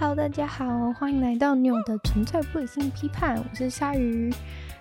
[0.00, 4.32] Hello，大家好，欢迎来到纽的纯粹不理性批判，我是鲨鱼。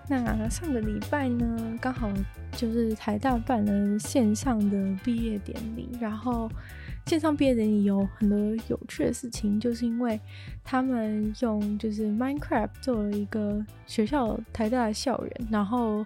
[0.07, 2.09] 那上个礼拜呢，刚好
[2.53, 6.49] 就是台大办了线上的毕业典礼，然后
[7.05, 10.17] 线上毕业典礼有很多有趣的事情，就是因为
[10.63, 16.05] 他们用就是 Minecraft 做了一个学校台大的校园，然后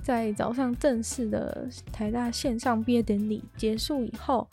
[0.00, 4.48] 在早上正式的台大线上毕业典礼结束以后。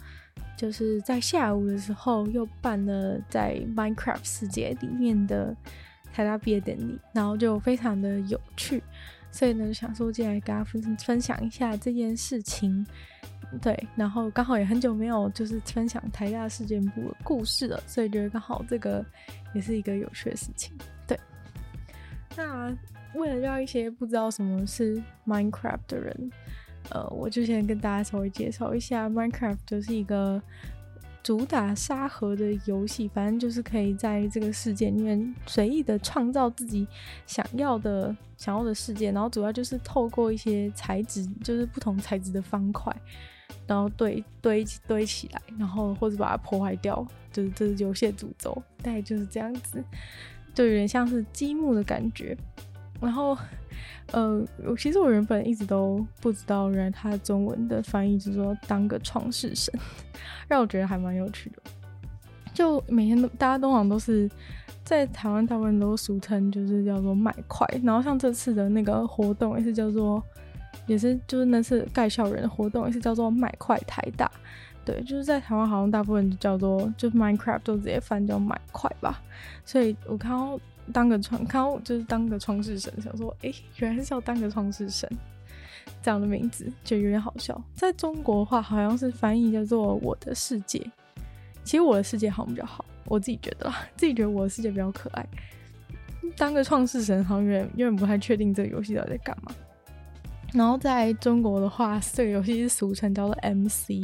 [0.61, 5.55] 就是在下午的时候，又办了在 Minecraft 世界里面的
[6.13, 8.83] 台大毕业典礼，然后就非常的有趣，
[9.31, 12.85] 所以呢，想说进来跟大家分分享一下这件事情。
[13.59, 19.03] 对，然后刚好也很久没有就是分享台大事件簿的故事了，所以觉得刚好这个
[19.55, 20.71] 也是一个有趣的事情。
[21.07, 21.19] 对，
[22.37, 22.71] 那
[23.15, 26.31] 为了让一些不知道什么是 Minecraft 的人。
[26.89, 30.41] 呃，我就先跟大家稍微介绍一下，Minecraft 就是一个
[31.23, 36.87] 主打沙盒的游戏，反正就是可以在这个世界里面随意的创造自己
[37.27, 42.93] 想要的想要的世界，然后主要就是透过一些材质，就是不同材质的方块，
[43.67, 49.81] 然后堆堆堆起来，然后或者把它破坏掉，就是这是游戏的主轴，大概就是这样子，
[50.55, 52.35] 就有点像是积木的感觉，
[53.01, 53.37] 然后。
[54.13, 59.73] 呃，我其实我原本一直都不知道，原来他中文的翻译就是说当个创世神，
[60.49, 61.61] 让我觉得还蛮有趣的。
[62.53, 64.29] 就每天都大家通常都是
[64.83, 67.65] 在台湾，大部分都俗称就是叫做麦块。
[67.83, 70.21] 然后像这次的那个活动也是叫做，
[70.87, 74.29] 也是就是那次盖校园的活动也是叫做麦块台大。
[74.83, 79.21] 对，就是在台湾好像大部分就叫做就 Minecraft 都直接翻叫麦块吧。
[79.63, 80.59] 所以我看到。
[80.93, 85.09] 当个创，看我就是当个创世神，想说，哎、原来是要当个创世神
[86.01, 87.61] 这样的名字，就有点好笑。
[87.73, 90.85] 在中国话，好像是翻译叫做“我的世界”。
[91.63, 95.25] 其实“我的世界”好像比较好，我自己觉得， 自己觉得“我的世界”比较可爱。
[96.35, 99.51] 当个创世神，好像有点有点不太确定这个游戏到底在干嘛。
[100.53, 104.03] 然后在中国的话，这个游戏是俗称叫做 MC，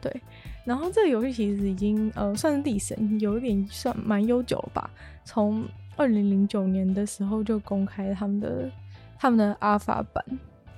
[0.00, 0.20] 对。
[0.64, 4.90] 然后这个游戏其实已经呃算是历史，有一点算蛮悠久了吧，
[5.24, 5.64] 从。
[6.00, 8.70] 二零零九年的时候就公开他们的
[9.18, 10.24] 他们的阿法版，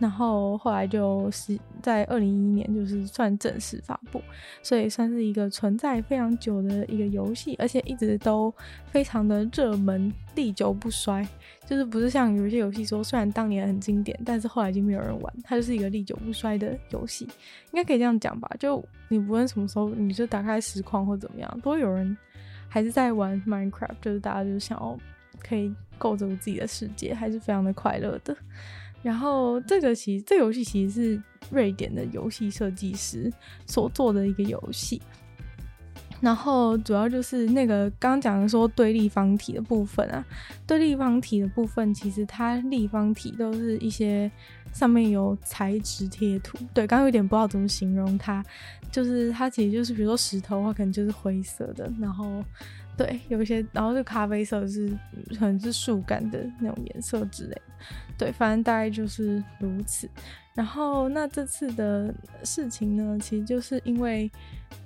[0.01, 4.21] 然后后来就是在二零一一年就是算正式发布，
[4.65, 8.53] 所以算是一个存在非常久的一个游戏，而且一直都
[8.87, 11.25] 非常的热门，历久不衰。
[11.65, 18.51] 就是不是像有一些游戏说，虽然当年很经典，但是后来已经没有人玩，它就是一个历久不衰的游戏，应该可以这样讲吧？
[18.59, 22.17] 就你不论什么时候，你就打开实况或怎么样，都有人
[22.69, 24.99] 还是在玩 Minecraft，就是大家就是想要。
[25.47, 28.37] 可以构筑自己的世界，还是非常的快乐的。
[29.03, 33.33] 然后这个其实这个游戏其实是瑞典的游戏设计师
[33.67, 35.03] 所做的一个游戏。
[36.21, 40.25] 然后主要就是那个刚刚讲的说对立方体的部分啊，
[40.69, 44.31] 对立方体的部分其实它立方体都是一些
[44.73, 46.57] 上面有材质贴图。
[46.73, 48.41] 对，刚刚有点不知道怎么形容它，
[48.93, 52.45] 就是它其实就是比如说石头的话，可能就是灰色的，然后。
[52.97, 54.89] 对，有一些，然后就咖啡色是
[55.39, 57.63] 可能是树干的那种颜色之类的。
[58.19, 60.09] 对，反正大概就是如此。
[60.55, 62.15] 然后那这次的
[62.45, 64.31] 事情呢，其实就是因为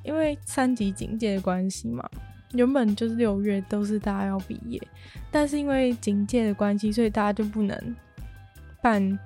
[0.05, 2.09] 因为三级警戒的关系嘛，
[2.53, 4.81] 原本就是六月都是大家要毕业，
[5.33, 7.97] 但是因为警戒的关系，所以大家就不能
[8.81, 9.19] 办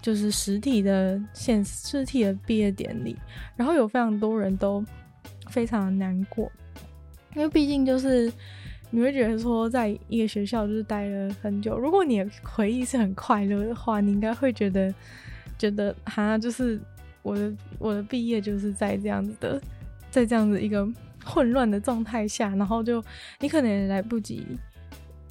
[0.00, 3.14] 就是实体的现实体的毕业典礼。
[3.54, 4.82] 然后有非常多人都
[5.50, 6.50] 非常的难过。
[7.34, 8.30] 因为毕竟就是
[8.90, 14.94] 你会觉得说，在一个学校就是待了很久，如果你的回忆是很快乐的话，你应该会觉得
[15.58, 16.78] 觉得哈，就是
[17.22, 19.58] 我的我的毕业就是在这样子的，
[20.10, 20.86] 在这样子一个
[21.24, 23.02] 混乱的状态下，然后就
[23.40, 24.46] 你可能也来不及，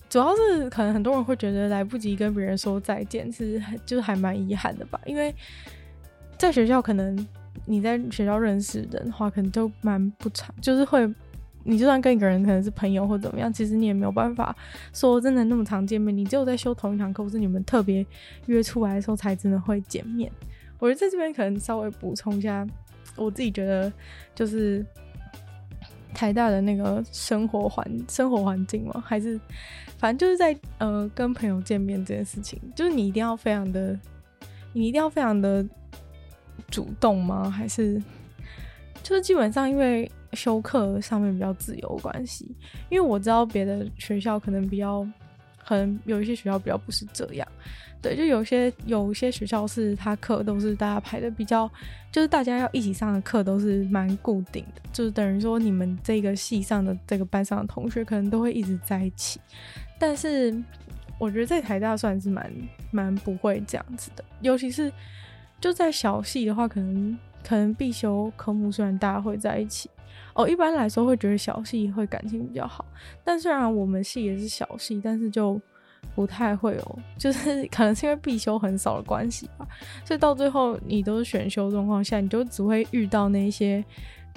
[0.10, 5.32] 主要是可能很多人会觉得来不及跟别人说再见，是就是还蛮遗憾的吧，因为
[6.36, 7.28] 在学校可能
[7.66, 11.08] 你在学校认识人的话，可能都蛮不长，就是会。
[11.64, 14.56] 你就算跟一个人可能是朋友或怎么样，其实你也没有办法
[14.94, 16.16] 说真的那么常见面。
[16.16, 18.06] 你只有在修同一堂课，或是你们特别
[18.48, 20.32] 约出来的时候，才真的会见面。
[20.80, 22.68] 我觉得在这边可能稍微补充一下，
[23.16, 23.92] 我自己觉得
[24.34, 24.84] 就是
[26.14, 29.40] 台大的那个生活环生活环境嘛，还是
[29.98, 33.98] 反正就是在呃跟朋友见面这件事情，就是你一定要非常的，
[34.74, 35.64] 你一定要非常的
[36.70, 37.50] 主动吗？
[37.50, 38.02] 还是
[39.04, 40.12] 就是基本上因为。
[40.34, 42.46] 修课上面比较自由关系，
[42.90, 45.06] 因为我知道别的学校可能比较，
[45.66, 47.48] 可能有一些学校比较不是这样，
[48.02, 51.70] 对，就有些有一些学校是他课都是大家排的比较，
[52.12, 59.40] 就是大家要一起上的课都是蛮固定的，就是等于说你们这个系上的这个班上的同学可能都会一直在一起。
[60.00, 60.56] 但是
[61.20, 62.52] 我觉得在台大算是蛮
[62.90, 64.92] 蛮不会这样子的，尤其是
[65.60, 69.88] 就在小系的话，可能可能必修科目虽然大家会在一起
[70.34, 72.86] 哦，一般来说会觉得小系会感情比较好，
[73.24, 75.60] 但虽然我们系也是小系，但是就。
[76.16, 79.66] 不太会有，就是 可能是因为必修很少的关系吧，
[80.04, 83.86] 所以到最后你都是选修状况下，你就只会遇到那些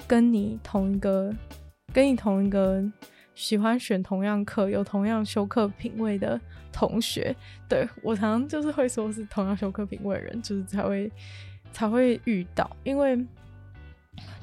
[0.07, 1.33] 跟你同一个、
[1.91, 2.81] 跟你同一个
[3.33, 6.39] 喜欢选同样课、有同样修课品味的
[6.71, 7.35] 同学。
[7.67, 11.11] 对，我常常就是会说是同样修课品味的人，就是才会
[11.73, 13.17] 才会遇到，因为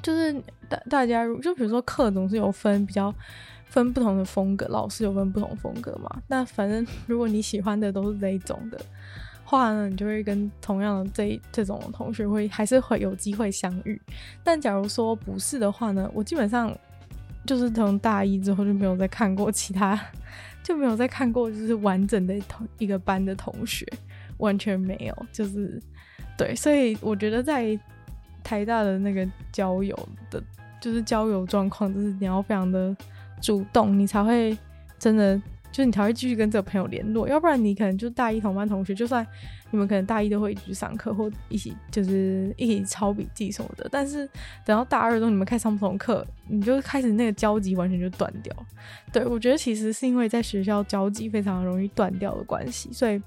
[0.01, 0.33] 就是
[0.69, 3.13] 大大家就比如说课总是有分比较。
[3.65, 6.07] 分不同的风格，老师有分不同风格嘛？
[6.27, 8.79] 那反正如果你喜欢的都是这一种的
[9.43, 13.99] 话呢，你就会跟同样的这这种同学会还是会有机会相遇。
[14.43, 16.71] 但假如说不是的话呢，我基本上
[17.47, 19.99] 就是从大一之后就没有再看过其他，
[20.61, 23.83] 就没有再看过就是完整的同一个班的同学，
[24.37, 25.25] 完全没有。
[25.31, 25.81] 就是
[26.37, 27.75] 对，所以我觉得在
[28.43, 29.97] 台大的那个交友
[30.29, 30.43] 的，
[30.81, 32.95] 就是交友状况，就是你要非常的。
[33.41, 34.57] 主动，你才会
[34.97, 35.37] 真的，
[35.69, 39.27] 就是你才会继续跟这个朋友联络，要不然你可能就大一同班同学，就算
[39.69, 44.25] 你们可能大一都会一起去上课或一起就是一起抄笔记什么的，但是
[44.63, 48.55] 等到大二的时候你们开始上不同课，你就开始那个交集完全就断掉。
[49.11, 53.21] 对，我觉得其实是因为在学校交集非常容易断掉的关系，所以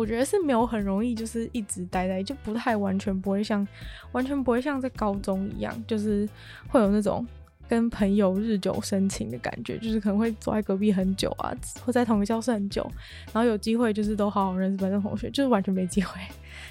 [0.00, 3.66] 我觉得是没有很容易就是一直待在，就不太完全不会像
[4.12, 6.28] 完全不会像在高中一样，就是
[6.68, 7.26] 会有那种。
[7.68, 11.54] 跟朋友日久生情的感觉，就是可能会坐在隔壁很久啊，
[11.86, 12.84] 或在同一个教室很久，
[13.32, 16.20] 然后有机会就是都好好认识班上同学，就是完全没机会，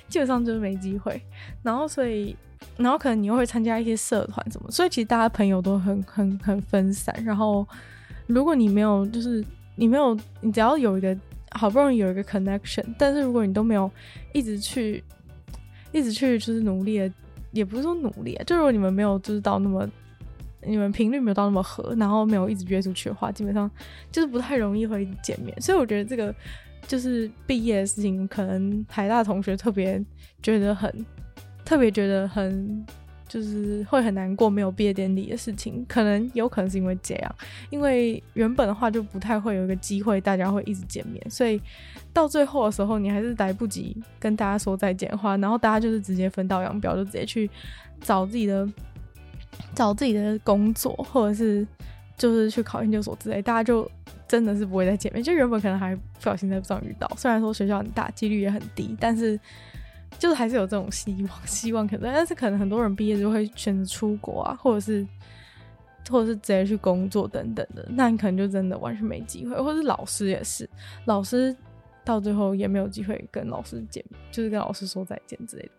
[0.10, 1.22] 基本上就是没机会。
[1.64, 2.36] 然后所以，
[2.76, 7.16] 然后可能你又会参加一些社团什么，所以其实大家朋友都很很很分散。
[7.24, 7.66] 然后
[8.28, 9.42] 如果你没有，就是
[9.78, 11.18] 你没有，你只要有一个
[11.52, 13.90] 好不容易有一个 connection，但是如果你都没有
[14.34, 15.04] 一直去，
[15.92, 17.12] 一直去就是努力，
[17.52, 19.90] 也不是说努力，就如果你们没有就是到那么。
[20.62, 23.72] 你们频率没有到那么合，然后没有一直约出去的话，基本上
[24.12, 25.56] 就是不太容易会见面。
[25.62, 26.36] 所以我觉得这个
[26.86, 30.04] 就是毕业的事情，可能台大同学特别
[30.44, 30.94] 觉得很
[31.64, 32.86] 特别觉得很
[33.30, 37.36] 就是会很难过，没有毕业典礼的事情，可能有可能是因为这样，
[37.70, 41.62] 因为原本的话就不太会有一个机会，大家会一直见面，所以
[42.12, 47.50] 到最后的时候，你还是来不及跟大家说再见话，然后大家就是直接分道扬镳，就直接去
[48.02, 48.68] 找自己的。
[49.76, 51.68] 找自己的工作，或者是
[52.18, 53.90] 就是去考研究所之类，大家就
[54.28, 55.22] 真的是不会再见面。
[55.22, 59.38] 就原本可能还不小心在路上遇到，虽然说学校很大，几率也很低，但是
[60.18, 62.14] 就是还是有这种希望，希望可能。
[62.14, 65.06] 但是可能很多人毕业就会选择出国啊，或者是
[66.10, 69.56] 或者是直接去工作等等的，那你可能就真的完全没机会。
[69.62, 70.70] 或者是老师也是，
[71.06, 71.56] 老师
[72.04, 75.72] 到最后也没有机会跟老师见面，就是跟老师说再见之类的。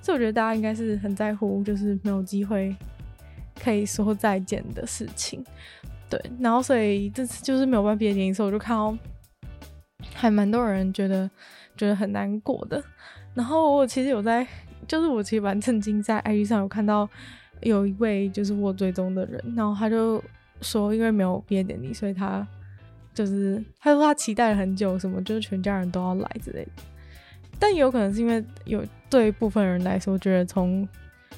[0.00, 2.74] 所以我觉得大家应该是很在乎，就是没有机会。
[3.58, 5.42] 可以说再见的事情，
[6.10, 8.94] 对，然后所以这次就是没有办法毕业典礼的时候，我就看到
[10.12, 11.28] 还蛮多人觉得
[11.74, 12.84] 觉得很难过的。
[13.36, 14.44] 然后我其实有在，
[14.88, 17.08] 就是我其实蛮震惊，在 IG 上有看到
[17.60, 20.20] 有一位就是我追踪的人，然后他就
[20.62, 22.44] 说，因为没有毕业典礼，所以他
[23.12, 26.70] 就是他说他期待了很久，什么就是全家人都要来之类的。
[27.58, 30.88] 但也有可能是因为有对部分人来说，觉得从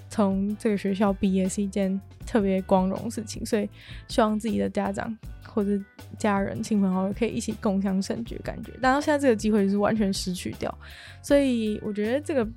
[0.09, 3.69] 从这个学校毕业是一件特别光荣的事情，所以
[4.07, 5.17] 希望自己的家长
[5.59, 5.71] 或者
[6.17, 8.71] 家人、亲朋好友可以一起共享盛举，感觉。
[8.81, 10.73] 但到现在这个机会是完全失去掉，
[11.21, 12.49] 所以我觉得这个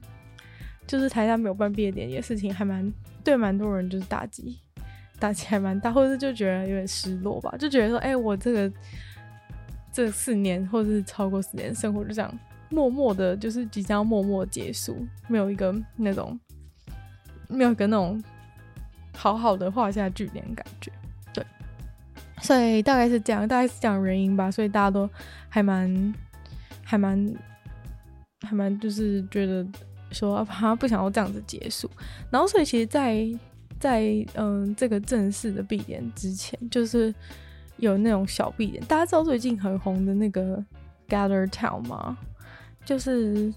[0.86, 2.94] 就是台大没有办毕业典礼的事情，还蛮
[3.24, 4.60] 对蛮多人就是打击，
[5.18, 8.72] 打击还蛮大，或者是就觉得有点失落吧，就觉得说，哎、我这个
[9.92, 12.32] 这四年或者是超过四年生活就这样
[12.70, 16.40] 默默的，就是即将默默结束，没有一个那种。
[17.54, 18.24] 没有跟那种
[19.14, 20.90] 好好的画下句点感觉，
[22.42, 25.10] 所以大概是这样，大概是这样原因吧，所以大家都
[25.48, 26.14] 还蛮
[26.84, 27.34] 还蛮
[28.42, 29.66] 还蛮就是觉得
[30.12, 31.90] 说 好像不想要这样子结束，
[32.30, 33.26] 然后所以其实在，
[33.80, 37.14] 在嗯这个正式的闭点之前，就是
[37.78, 40.64] 有那种小闭点，大家知道最近很红的那个
[41.08, 42.18] Gather Town 吗？
[42.84, 43.54] 就是。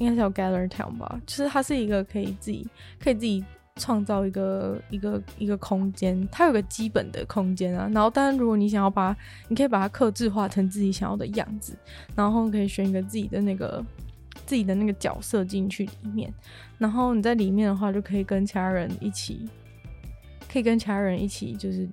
[0.00, 2.64] 应该是叫 Gather Town 吧，就是它是一个可以自己
[3.02, 3.44] 可以自己
[3.78, 7.88] 创造一个一个一个空间，它有个基本的空间啊。
[7.94, 9.16] 然后，当然如果你想要把，
[9.48, 11.74] 你可以把它克制化成自己想要的样子，
[12.14, 13.82] 然后可以选一个自己的那个
[14.44, 16.30] 自己的那个角色进去里面。
[16.76, 19.48] 然后你在里面的话，就可以跟其他人一起，
[20.52, 21.88] 可以跟其他人一起，就是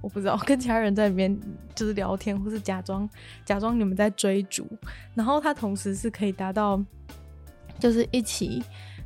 [0.00, 1.34] 我不知道跟其他人在里面
[1.74, 3.08] 就是聊天，或是假装
[3.44, 4.66] 假装你们在追逐。
[5.14, 6.84] 然后它同时是可以达到。
[7.80, 8.60] 就是一起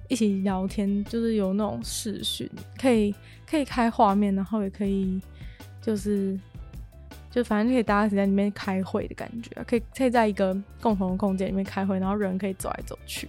[0.09, 2.49] 一起聊天，就是有那种视讯，
[2.81, 3.15] 可以
[3.49, 5.21] 可以开画面，然后也可以
[5.81, 6.39] 就是
[7.31, 13.29] 就反正可以大家一起在里面开会的感觉，可以可以在一个共同的空间里面开会，然后人可以走来走去。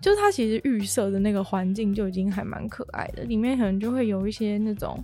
[0.00, 5.02] 就是它其实预设的那个环境就已经还蛮可爱的，里面可能就会有一些那种。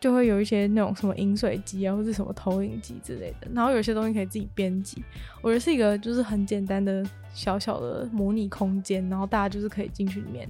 [0.00, 5.02] 就会有一些那种什么饮水机啊，或者什么投影机之类的，然后有些东西可以自己编辑。
[5.42, 7.04] 我觉得是一个就是很简单的
[7.38, 10.48] 小小的模拟空间，然后大家就是可以进去里面，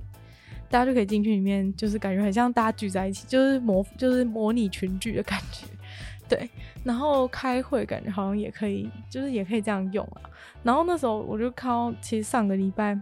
[0.71, 5.67] 大家就可以进去里面，就是感觉很像大家聚在一起，就是模就是模拟群聚的感觉。
[6.27, 6.49] 对，
[6.83, 10.31] 然后开会感觉好像也可以，就是也可以这样用啊。
[10.63, 12.99] 然后那时候我就看到，其实上个礼拜。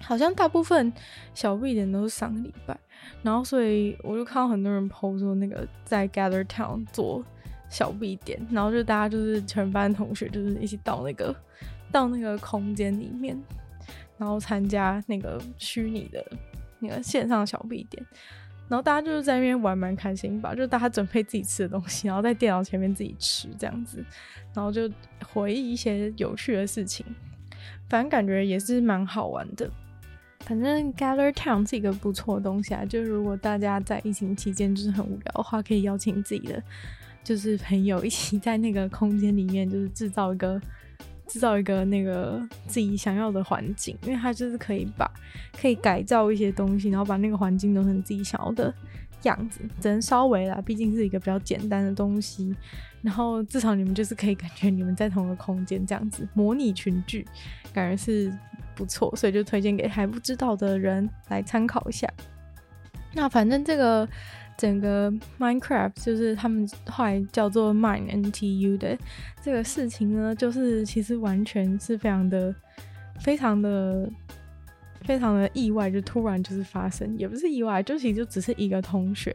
[0.00, 0.92] 好像大部分
[1.32, 2.78] 小 B 点都是上个礼拜，
[3.22, 7.24] 然后所以我就看到很多人 PO 说那个在 Gather Town 做
[7.70, 11.34] 小 B 点，然后就大家就是全班同学就是一起到那个
[11.94, 13.40] 到那个空间里面，
[14.18, 16.26] 然后参加那个虚拟的
[16.80, 18.04] 那个线上小 B 点，
[18.68, 24.04] 然后大家就是在那边玩蛮开心吧，就大家准备自己吃的东西，然后在电脑前面自己吃这样子，
[24.52, 24.90] 然后就
[25.24, 27.06] 回忆一些有趣的事情，
[27.88, 29.70] 反正感觉也是蛮好玩的。
[30.40, 36.60] 反正 Gather Town 是一个不错的东西啊，就是如果大家在疫情期间就是很无聊的话，可以邀请自己的
[37.22, 40.60] 就是朋友一起在那个空间里面，就是制造一个
[41.26, 45.10] 制造一个那个自己想要的环境，因为它就是可以把
[45.60, 48.72] 可以改造一些东西，然后把那个环境弄成自己想要的
[49.22, 52.54] 样子，只能稍微啦，毕竟是一个比较简单的东西。
[53.02, 57.26] 然后至少你们就是可以感觉你们在同一个空间这样子模拟群聚，
[57.72, 58.32] 感觉是
[58.74, 62.08] 不错，所以就推荐给还不知道的人来参考一下。
[63.12, 64.08] 那反正这个
[64.56, 68.96] 整个 Minecraft 就是他们后来叫做 MineNTU 的
[69.42, 72.54] 这个事情呢，就是其实完全是非常的、
[73.20, 74.10] 非常的。
[75.06, 79.30] 非常的意外，就突然就是发生，也不是意外，就其实就只是一个同学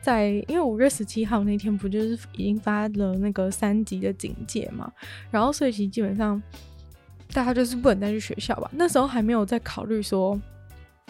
[0.00, 4.92] 在，因为五月十七号那天不就是已经发了那个三级的警戒嘛，
[5.28, 6.40] 然后所以其实基本上
[7.32, 8.70] 大家就是不能再去学校吧。
[8.72, 10.40] 那时候还没有在考虑说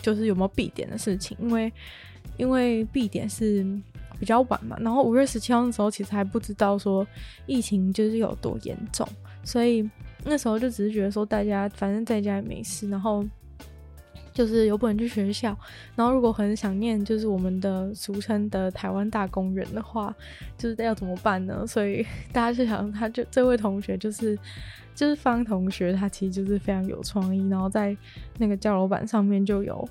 [0.00, 1.70] 就是有没有闭点的事情，因为
[2.38, 3.62] 因为闭点是
[4.18, 7.06] 比较晚嘛，然后五月十七号的时候其实还不知道说
[7.44, 9.06] 疫情就是有多严重，
[9.44, 9.86] 所以
[10.24, 13.22] 那时候就只是觉得说大家反正在家也没事，然后。
[14.34, 15.56] 就是有本去学校，
[15.96, 20.14] 然后如果很想念，就是我们的俗称的台湾大公园的话，
[20.56, 21.66] 就是要怎么办呢？
[21.66, 24.38] 所以大家就想，他就这位同学就是
[24.94, 27.96] 就是方同学，他其实就是非常有创意，然后在
[28.36, 29.88] 那个交流板上面就有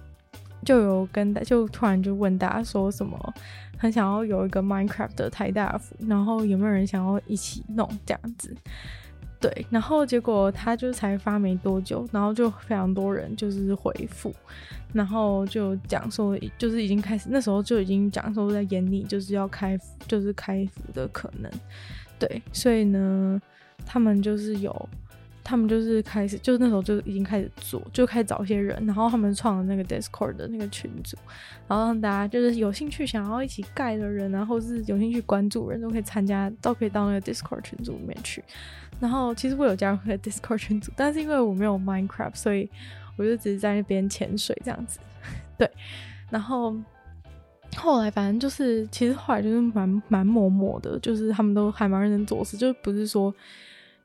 [0.66, 3.34] 就有跟就突然就问大家说什么，
[3.78, 8.56] 很想要有一个 Minecraft 的台大服，然后有没有人想要一起弄这样子？
[9.40, 14.34] 对，然后结果他就才发没多久，然后就非常多人就是回复，
[14.94, 21.52] 然后就讲说，就是已经开始那时候就已经讲说在眼里就是要开，就是开服的可能，
[22.18, 23.40] 对，所以呢，
[23.86, 24.90] 他们就是有。
[25.50, 31.16] 他们就是开始，就是那时候就已经开始做，就开始找一些人，然后他们创了那个 Discord 的那个群组，
[31.70, 38.44] 然后让大家就是有兴趣想要一起盖的人，然后是有兴趣关注人都可以参加，都可以到那个 Discord 群组里面去。
[39.00, 42.70] 然后其实我有加入那个 Discord 群组，但是因为我没有 Minecraft，所以
[43.16, 45.00] 我就只是在那边潜水这样子。
[45.58, 45.72] 对，
[46.30, 46.76] 然后
[47.78, 53.34] 后来反正就是，其实后来就是蛮蛮默默的，就是他们都还蛮认真做事，就不是说。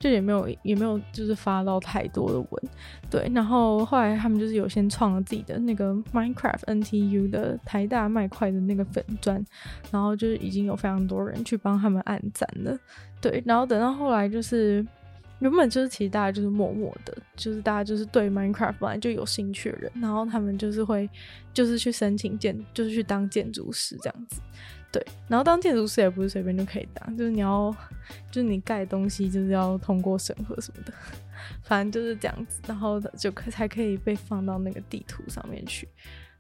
[0.03, 2.63] 就也没有也没有就是发到太多的文，
[3.09, 9.41] 对，然后后来他们就是有先创了自己的那个 Minecraft NTU 的台大麦块的那个粉砖，
[9.93, 12.77] 然后就是已经有非常多人去帮他们按赞了，
[13.21, 14.85] 对，然后等到后来就是
[15.39, 21.09] 原本就是其实大家就是默默的，就是大家就是对 Minecraft 本来就有兴趣的人，然后他们就是会
[21.55, 24.41] 就是去申请建就是去当建筑师这样子。
[24.93, 27.75] 对，然后当建筑师也不是随便就可以当，就是你要，
[28.31, 30.93] 就是你盖东西就是要通过审核什么的，
[31.63, 35.89] 反正就是这样子，然后就可才可以被放到那个地图上面去。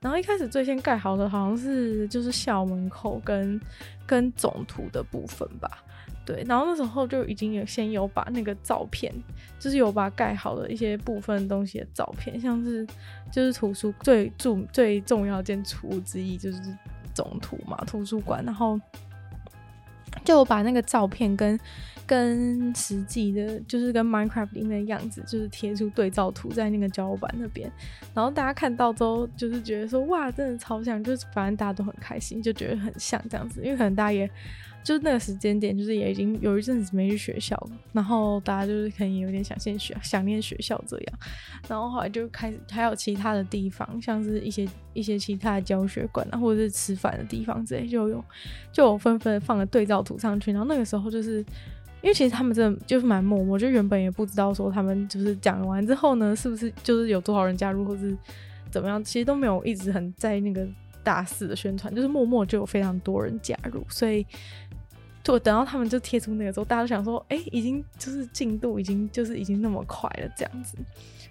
[0.00, 3.58] 然后一开始最先盖好的好像是就是校门口跟
[4.04, 5.82] 跟总图的部分吧，
[6.26, 9.10] 对，然后那时候就已经有先有把那个照片，
[9.60, 12.86] 就是有把盖好的一些部分东西的照片，像是
[13.30, 16.60] 就是图书最重最重要的建筑物之一就是
[17.14, 18.80] 总图嘛，图书馆，然后
[20.24, 21.58] 就把那个照片跟
[22.06, 27.70] 跟实际的，就是跟 Minecraft 里面的样子，就是贴出对照图在那个脚板那边，
[28.12, 34.30] 然后大家看到之后就是觉得说哇，真的超像，就是反正大家都很开心，就觉得很像这样子，因为可能大家也。
[34.82, 41.18] 就是那个时间点，就是也已经有一阵子没去学校了，然后大家就是可能有点想念学想念学校这样，
[41.68, 48.24] 然后后来就开始还有其他的地方，像是一些一些其他的教学馆啊，或者是吃饭的地方之类，就有
[48.72, 50.50] 就有纷纷放了对照图上去。
[50.50, 51.38] 然后那个时候就是
[52.02, 58.16] 因为其实他们真的就是蛮默默，就原本也不知道说他们就是讲完之后呢，是不是就是有多少人加入，或是
[58.68, 60.66] 怎么样，其实都没有一直很在那个
[61.04, 64.26] 大肆的宣传，就是默默就有非常多人加入，所以。
[65.22, 70.76] 就等到他们就贴出那个时候，大家都想说，哎、已经就是进度已经就是已经那么快了，这样子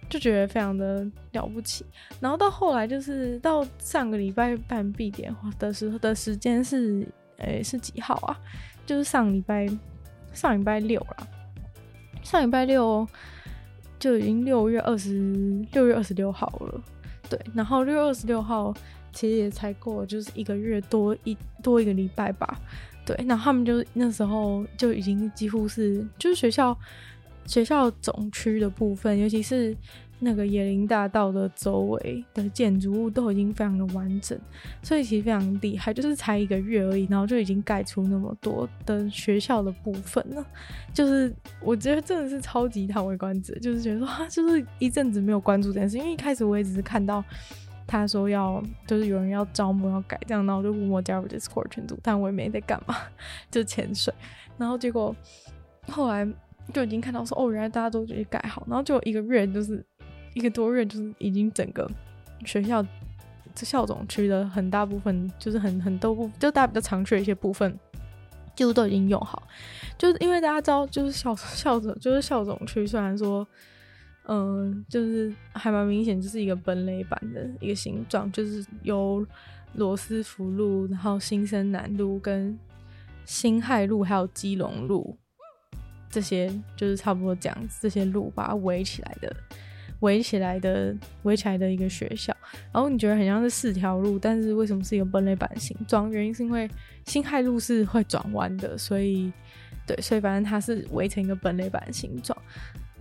[0.10, 1.86] 就觉得非常的了不起。
[2.20, 7.06] 然后到后来就是到上个礼拜办闭点的时候的时间是，
[7.38, 8.40] 哎、是几号啊？
[8.86, 9.68] 就是上礼拜
[10.34, 11.28] 上礼拜六了，
[12.24, 13.06] 上礼拜六
[14.00, 16.82] 就已经六月二十六月二十六号了，
[17.30, 17.40] 对。
[17.54, 18.74] 然后六月二十六号
[19.12, 22.60] 其实也才过就是一个月多一多一个礼拜吧。
[23.14, 26.78] 对，那他们就那时候就已经几乎是，就是学校
[27.46, 29.76] 学校总区的部分，尤其是
[30.20, 34.40] 那个椰林大道的周围的建筑物都已经非常的完整，
[34.82, 40.46] 所以其实非常厉害，就是才一个月而已，然后就已经盖出那么多的学校的部分了，
[40.94, 47.22] 就是我觉得真的是超级叹为观止，就是觉得说，就是一阵子没有关注这件事，因为一开始我也只是看到。
[47.92, 52.96] 他说要就是有人要招募要改这样，然后就默默加入 Discord 群组，但我也没在干嘛，
[53.52, 54.14] 就潜水。
[54.58, 55.14] 然后结果
[55.90, 56.26] 后来
[56.74, 59.86] 就已经看到说，哦，原来大家都觉得改好，然后就一个月就是
[60.34, 61.86] 一个多月，就是已经整个
[62.46, 62.82] 学校
[63.54, 67.78] 这校总区的很大部分，就是很很多部，就大家比较常去的一些部分，
[68.56, 69.44] 几乎都已经用好。
[69.98, 73.46] 就是因为大家知道，就是校校总就是校总区，虽然说。
[74.34, 79.28] 嗯，就是还蛮明显，就是一个本垒板的一个形状，就是由
[79.74, 82.58] 罗斯福路，然后新生南路跟
[83.26, 85.18] 辛亥路，还有基隆路
[86.10, 89.36] 这些，就是差不多这样子，这些路把它围起来的，
[90.00, 92.34] 围起来的，围起来的一个学校。
[92.72, 96.10] 然后你觉得很像是四条路，但是为什么是一个本垒板形状？
[96.10, 96.70] 原因是因为
[97.06, 99.30] 辛亥路是会转弯的，所以
[99.86, 102.38] 对，所以反正它是围成一个本垒板形状。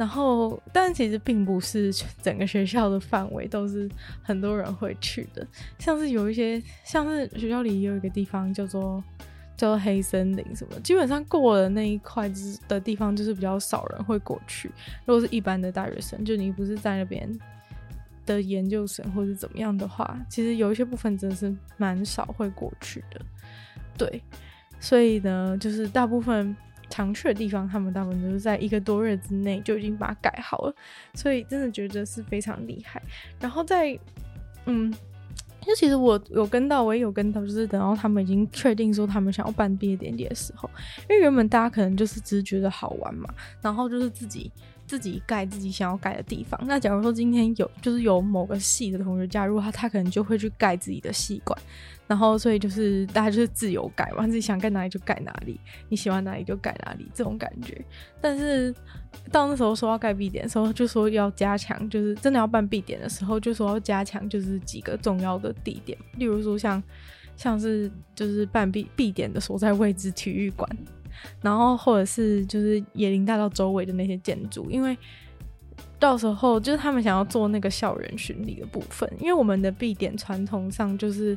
[0.01, 3.87] 然后，但其实并不是整个学校的范围都是
[4.23, 5.47] 很多人会去的，
[5.79, 9.05] 像是有一些，像是学校里有一个地方叫做
[9.59, 14.71] 叫做黑森林什么，基本上过了那一块之的地方就是比较少人会过去。
[15.05, 17.31] 如果是一般的大学生，就你不是在那边
[18.25, 23.21] 的研究生或者怎么样的话，其实有一些部分真的是蛮少会过去的。
[23.99, 24.23] 对，
[24.81, 26.57] 所以呢，就是大部分。
[26.91, 30.75] 常去的地方，他们大部分都是在一个多月之内就已经把它改好了，
[31.15, 33.01] 所以真的觉得是非常厉害。
[33.41, 33.99] 然后在，
[34.67, 34.93] 嗯，
[35.63, 40.69] 就其实我有跟到，我也有跟到，就是等到他们已经确定说他们想要办毕业典礼的时候，
[41.09, 44.53] 因为原本大家可能就是只是觉得好玩嘛，然后就是自己。
[44.91, 46.61] 自己盖自己想要盖的地方。
[46.67, 51.57] 那假如说今天有就是有某个系的同学加入他，他可能就会去盖自己的系馆。
[52.09, 57.81] 然后所以就是大家就是自由盖嘛，自己想盖哪里就盖哪里，你喜欢哪里就盖哪里这种感觉。
[58.21, 58.75] 但是
[59.31, 66.83] 到那时候说要盖 B 点的时候，就说要加强，就是真的要办 B 点的时候，就说要加强，就是几个重要的地点，例如说像
[67.37, 70.69] 像是就是办毕毕典的所在位置体育馆。
[71.41, 74.97] 然后或者是就是椰林大道周围的那些建筑，因为
[75.99, 81.37] 到时候就是他们想要做那个校园巡礼的部分，因为我们的毕典传统上就是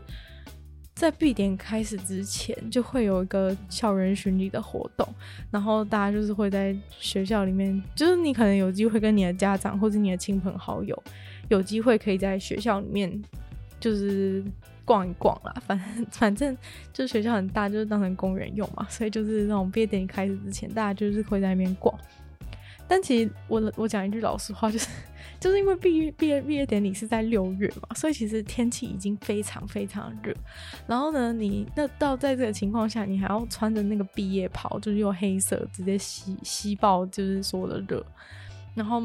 [0.93, 5.08] 在毕典开始之前就会有一个校园巡礼的活动，
[5.52, 11.04] 然后大家就是会在学校里面，就是你可能有机会跟你的家长或者你的亲朋好友
[11.50, 13.22] 有机会可以在学校里面
[13.80, 14.43] 就是。
[14.86, 16.58] 逛一逛啦， 反正反正
[16.91, 21.98] 就是学校很大，就是当成公园用嘛， 所以就是那种毕业典礼开始之前，大家就是会在那边逛。
[22.86, 24.88] 但其实我我讲一句老实话，就是
[25.39, 30.36] 就是因为毕业毕业毕业典礼是在六月嘛，所以其实天气已经非常非常热。
[30.86, 38.06] 然后呢，你那到在这个情况下，你还要穿着那个毕业袍，就是用黑色直接吸吸爆，就是所有的热，
[38.76, 39.02] 然后。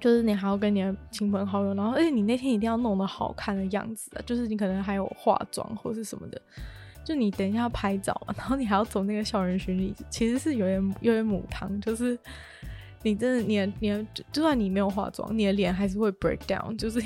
[0.00, 6.40] 就是你还要跟你的亲朋好友，然后而且你那天一定要弄得好看的样子啊，就是你可能还有化妆或是什么的，
[7.04, 12.18] 就你等一下要拍照，然后你还要走那个校园巡礼，其实是有点有点母汤，就是
[13.02, 17.02] 你真的你的你的就算你没有化妆，你的脸还是会 break down，就是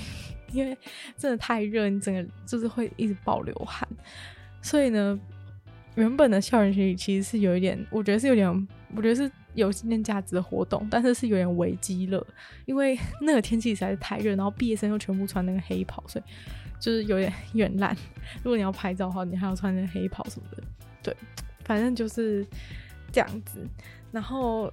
[0.53, 0.77] 因为
[1.17, 3.89] 真的太热，你整个就是会一直爆流汗。
[4.61, 5.19] 所以呢，
[5.95, 12.27] 原本的校园巡礼其实是有一点，我觉得是有点，我觉得是有纪念价值的活动，但是是有点危机了，
[12.65, 16.25] 因为那个天气实在是太热，然后毕业生又全部穿那个黑袍，所以。
[16.81, 17.97] 就是有点 有点烂。
[18.43, 20.63] 如果你要拍照的话，你还要穿那个黑袍什么的。
[21.01, 21.17] 对，
[21.65, 22.45] 反正就是
[23.13, 23.65] 这样子。
[24.11, 24.73] 然后。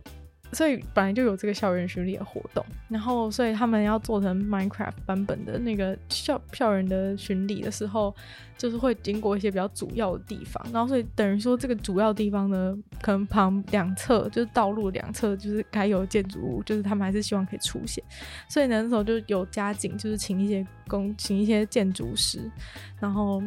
[0.52, 8.14] 所以本来就有这个校园巡礼的活动，然后所以他们要做成 Minecraft 版本的那个校校园的巡礼的时候，
[8.58, 18.04] 就是会经过一些比较主要的地方，然后所以等于说这个主要地方呢，可能旁两侧就是道路两侧就是该有建筑物，就是他们还是希望可以出现，
[18.50, 22.52] 所以那时候就有加紧，就是请一些工，请一些建筑师，
[23.00, 23.42] 然后。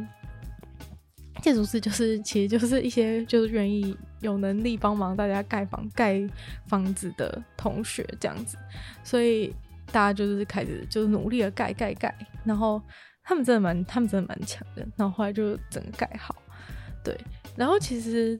[1.41, 6.23] 建筑师就是，其实就是一些就是愿意有能力帮忙大家盖房盖
[6.67, 8.57] 房子的同学这样子，
[9.03, 9.53] 所以
[9.87, 12.15] 大家就是开始就是努力的盖盖盖，
[12.45, 12.81] 然后
[13.25, 16.37] 他们真的蛮他们真的蛮强的，然后后来就整个盖好，
[17.03, 17.19] 对，
[17.57, 18.39] 然后其实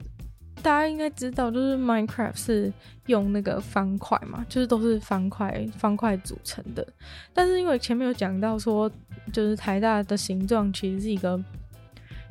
[0.61, 2.71] 大家应该知道，就是 Minecraft 是
[3.07, 6.87] 用那个方块嘛，就是都是方块方块组成的，
[7.33, 8.89] 但是因为前面有讲到说，
[9.33, 11.43] 就是台大的形状其实是一个。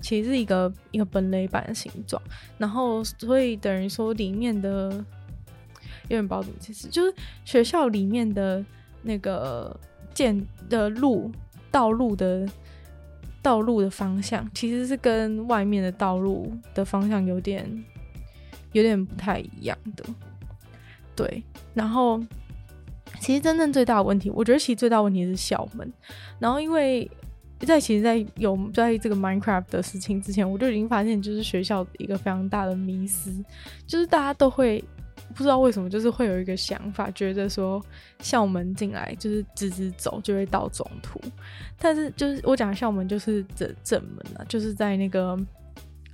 [0.02, 2.20] 其实是一个一个本垒板的形状，
[2.58, 4.92] 然后所以等于说里面的
[6.08, 8.62] 有点不知道怎么解释，就是学校里面的
[9.02, 9.74] 那个
[10.12, 11.30] 建的路
[11.70, 12.46] 道路的
[13.40, 17.84] 道路的方向，其实是跟外面的道路的方向有点
[18.72, 20.04] 有点不太一样的。
[21.14, 22.20] 对，然后
[23.20, 25.92] 其实真正最大的问题，我觉得其实最大问题是校门，
[26.40, 27.08] 然后因为。
[27.66, 33.32] 在其实，在有在这个 Minecraft 的事情之前，我就已经发现，就是学校一个非常大的迷思，
[33.86, 34.82] 就是大家都会
[35.34, 37.80] 不知道为什么，就是会有一个想法，觉得说
[38.18, 41.20] 校门进来就是直直走就会到总图，
[41.78, 45.38] 但是就是我讲的校门就是正正门啊，就是在那个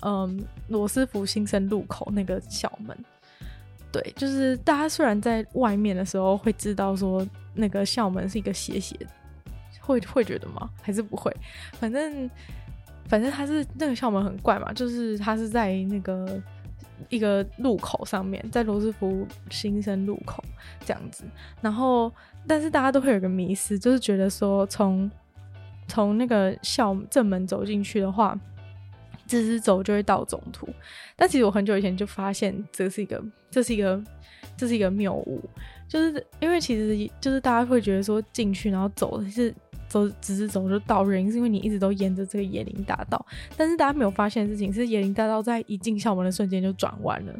[0.02, 2.96] 嗯罗斯福新生路口那个校门，
[3.90, 9.06] 对，就是大家虽然在外面的时候会知道说那个校门是一个斜斜的。
[9.88, 10.68] 会会觉得吗？
[10.82, 11.34] 还是不会？
[11.72, 12.30] 反正
[13.08, 16.40] 反正他是那个校门很怪嘛，就是他是在那个
[17.08, 20.44] 一个路口上面，在罗斯福新生路口
[20.84, 21.24] 这样子。
[21.62, 22.12] 然后，
[22.46, 25.10] 但是大家都会有个迷思，就是觉得说从
[25.86, 28.38] 从那个校正门走进去的话，
[29.26, 30.68] 直直走就会到总图。
[31.16, 33.98] 但其实我很久以前就发现，这是一个这是一个
[34.54, 35.42] 这是一个谬误，
[35.88, 39.54] 就是因为其实就是大家会觉得说进去然后走是。
[39.88, 43.24] 走，直直走就到，原因是因为你一直都沿着这个椰林大道。
[43.56, 47.32] 但是大家没有发现的事情是，椰林大道在一进校门的瞬间就转弯了，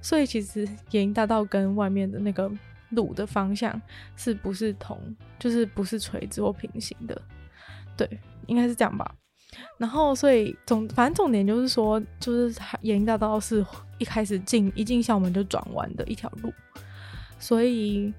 [0.00, 2.50] 所以其实椰林大道跟外面的那个
[2.90, 3.80] 路的方向
[4.16, 4.98] 是不是同，
[5.38, 7.20] 就是不是垂直或平行的？
[7.96, 8.08] 对，
[8.46, 9.14] 应该是这样吧。
[9.78, 13.64] 然后，所以总反正重点就是说，就是椰林大道是
[13.98, 16.52] 一开始进一进校门就转弯的一条路，
[17.38, 18.12] 所以。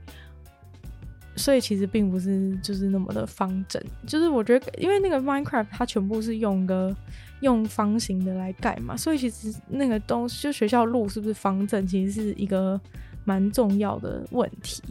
[1.35, 6.95] 所以其实并不是就是那么的方正，就是我觉得，因为那个 Minecraft 它全部是用个
[7.41, 12.79] 用方形的来盖嘛，所以其实那个东就学校路是不是方正，其实是一个
[13.25, 14.81] 蛮重要的问题，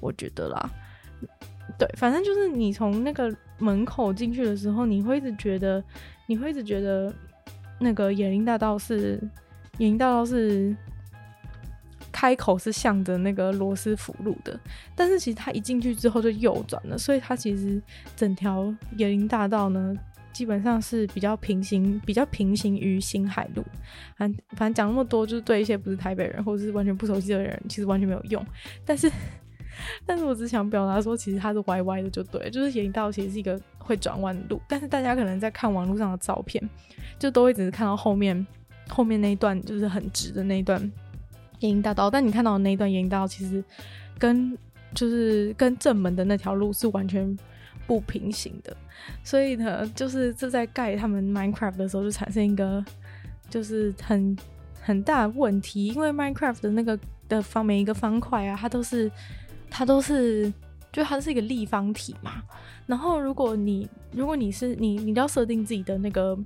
[0.00, 0.70] 我觉得啦。
[1.78, 5.82] 对，反正就是你从那个门口进去的时候，你会一直觉得，
[6.26, 7.12] 你会一直觉得
[7.80, 9.18] 那个野林大道是
[9.78, 10.76] 野林大道是。
[12.14, 14.56] 开口是向着那个罗斯福路的，
[14.94, 17.82] 但是其实它一进去之后就右转了，所以它其实
[18.14, 19.92] 整条野林大道呢，
[20.32, 23.64] 基本上是比较平行，比较平行于新海路。
[24.16, 28.46] 反反正讲那么多，就是对一些不是台北人或者是完全不熟悉的人，其实完全没有用。
[28.86, 29.10] 但是，
[30.06, 34.62] 但是我只想表达说，其实它是歪歪的，就对，就是野林大道其实是一个会转弯的路。
[34.68, 36.62] 但是大家可能在看网络上的照片，
[37.18, 38.46] 就都会只是看到后面
[38.88, 40.92] 后面那一段，就是很直的那一段。
[41.60, 43.62] 椰林大道，但你看到的那一段椰林大道，其实
[44.18, 44.56] 跟
[44.94, 47.36] 就是跟正门的那条路是完全
[47.86, 48.76] 不平行的，
[49.22, 52.84] 所以呢，就是这在盖他们 Minecraft 的时候就产生一个
[53.48, 54.36] 就是很
[54.80, 59.10] 很大的问题，因为 Minecraft 的那个的方每一个方块啊，它都是
[59.70, 60.52] 它都是
[60.92, 62.42] 就它是一个立方体嘛，
[62.86, 66.38] 然后如果你如果你是你你要设定自己的那个。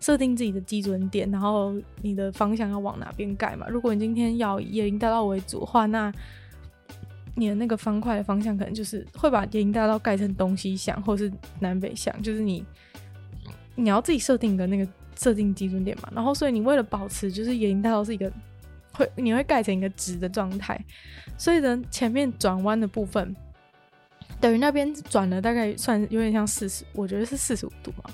[0.00, 3.66] 设定自己的基准点，然后你的方向要往哪边盖嘛？
[3.68, 6.12] 如果你今天要以椰林大道为主的话，那
[7.34, 11.30] 你的那个方块的方向可能就是会把椰林大道盖成东西向，或是
[11.60, 12.64] 南北向，就是你
[13.74, 18.32] 你要自己设定的那个设定基准点嘛，然后所以你为了保持就是椰林大道是一个
[18.92, 20.80] 会你会盖成一个直的状态，
[21.36, 23.34] 所以呢前面转弯的部分。
[24.40, 28.04] 等于那边转了大概算有点像四十，我觉得是四十五度嘛，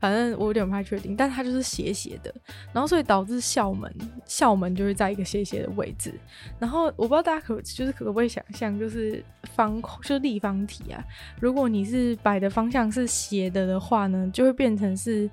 [0.00, 2.34] 反正我有点不太确定，但它就是斜斜的，
[2.72, 6.14] 然后所以导致校门校门就会在一个斜斜的位置，
[6.58, 9.22] 然后我不知道大家可就是可不可以想象，就是
[9.54, 11.04] 方就是立方体啊，
[11.40, 15.28] 如果你是摆的方向是斜的的话呢，就会变成是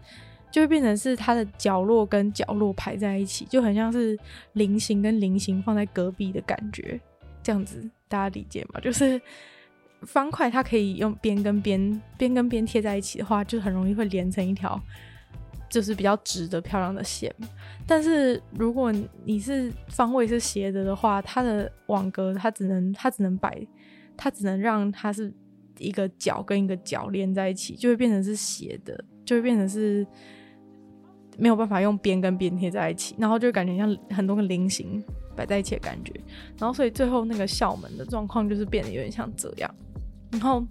[0.52, 4.20] 就会变成是它的角落跟角落排在一起，就很像是
[4.54, 7.00] 菱形跟菱形放在隔壁的感觉，
[7.42, 8.82] 这样子大家理解吗？
[8.82, 9.22] 就是。
[10.06, 14.80] 方块它可以用边跟边边跟边贴在一起的话，就很容易会连成一条，
[15.70, 17.34] 就是比较直的漂亮的线。
[17.86, 18.92] 但是如果
[19.26, 23.66] 你是方位是斜的的话，它的网格它只能它只能摆，
[24.16, 25.34] 它只能让它是
[25.80, 30.06] 一个角跟一个角连在一起，就会变成是斜的，就会变成是
[31.38, 35.04] 没有办法用边跟边贴在一起，然后就感觉像很多个菱形
[35.36, 36.14] 摆在一起的感觉。
[36.58, 39.76] 然后所以最后那个校门的状况就是变得有点像这样。
[40.34, 40.66] 然后，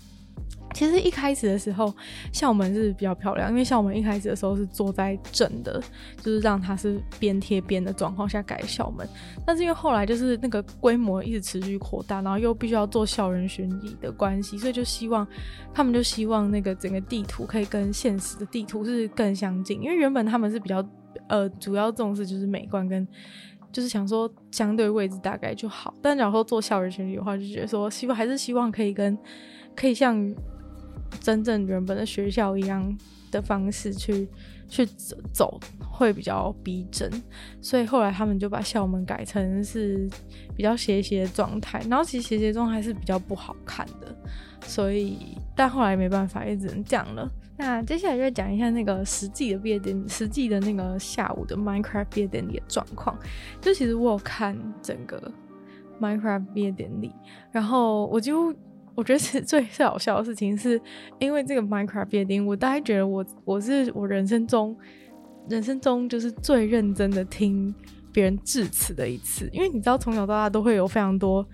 [0.74, 1.94] 其实一开始的时候，
[2.32, 5.80] 校门是比较漂亮，因为校门一开始的时候是坐在正的，
[6.20, 9.08] 就是让它是边贴边的状况下改校门。
[9.46, 15.26] 但是因为后来就是那个规模一直持续扩大，然后又必须要做校园巡礼的关系，所以就希望
[15.72, 20.84] 他们就希望那个整个地图可以跟现实的地图是更相近，因为原本他们是比较
[21.28, 23.06] 呃主要重视就是美观跟。
[23.72, 29.16] 就是想说相对位置大概就好，但假如说做校园巡礼的话，就觉得说希望还是希望可以跟
[29.74, 30.34] 可以像
[31.20, 32.96] 真正原本的学校一样
[33.30, 34.28] 的方式去
[34.68, 37.10] 去走走，会比较逼真。
[37.60, 40.08] 所以后来他们就把校门改成是
[40.54, 44.14] 比较斜斜的状态，然后其实斜斜状态是比较不好看的，
[44.66, 47.30] 所以但后来没办法，也只能这样了。
[47.64, 53.16] 那接下来就讲一下那个实际的毕业典礼，实际的那个下午的 Minecraft 毕业典礼的状况。
[53.60, 55.32] 就其实我有看整个
[56.00, 57.12] Minecraft 毕业典礼，
[57.52, 58.52] 然后我就
[58.96, 60.80] 我觉得是最最好笑的事情，是
[61.20, 64.76] 因为这个 Minecraft 毕业典礼，我大概觉得我我是我人生中
[65.48, 67.72] 人生中就是最认真的听
[68.12, 71.46] 别人致辞的一次，因为你知道从小到大都会有非常多。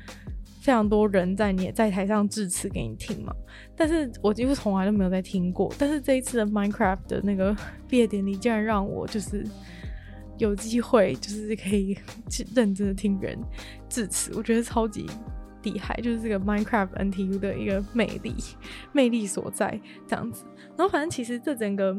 [0.60, 3.34] 非常多人在你在台上致辞给你听嘛，
[3.76, 5.72] 但是我几乎从来都没有在听过。
[5.78, 7.56] 但是这一次的 Minecraft 的那个
[7.88, 9.46] 毕业典礼，竟然让我就是
[10.36, 11.96] 有机会，就是可以
[12.28, 13.38] 去认真的听人
[13.88, 15.06] 致辞，我觉得超级
[15.62, 18.34] 厉害，就是这个 Minecraft NTU 的一个魅力
[18.92, 20.44] 魅力所在，这样子。
[20.76, 21.96] 然后反正其实这整个。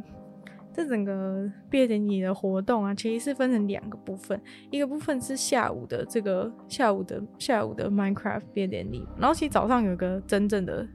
[0.80, 10.88] 这整个毕业典礼的活动啊，其实是分成两个部分，一个部分是下午的这个下午的下午的 Minecraft 毕业典礼，然后其实早上有个真正的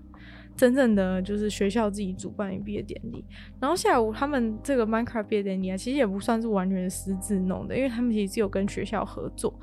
[0.57, 3.23] 真正的就是学校自己主办的毕业典礼，
[3.61, 9.61] 然后下午他们这个 Minecraft 毕业典礼啊，其实也不算是完全私自弄的，因为他们其实是有跟学校合作，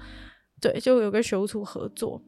[0.62, 2.22] 对，就有跟学务处合作，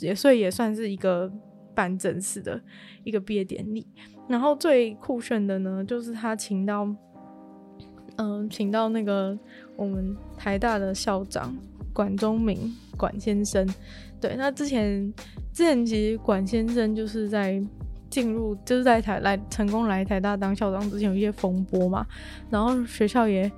[0.00, 1.32] 也所以也算是一个
[1.76, 2.60] 办正式的
[3.04, 3.86] 一个毕业典礼。
[4.28, 6.92] 然后最酷炫的呢，就是他请到。
[8.16, 9.38] 嗯，请到那个
[9.76, 11.54] 我们台大的校长
[11.92, 13.66] 管中明管先生。
[14.20, 15.12] 对，那之前
[15.52, 17.62] 之前其实管先生就是在
[18.08, 22.06] 进入就是在台来成功来台大当校长之前有一些风波嘛，
[22.48, 23.50] 然后学校也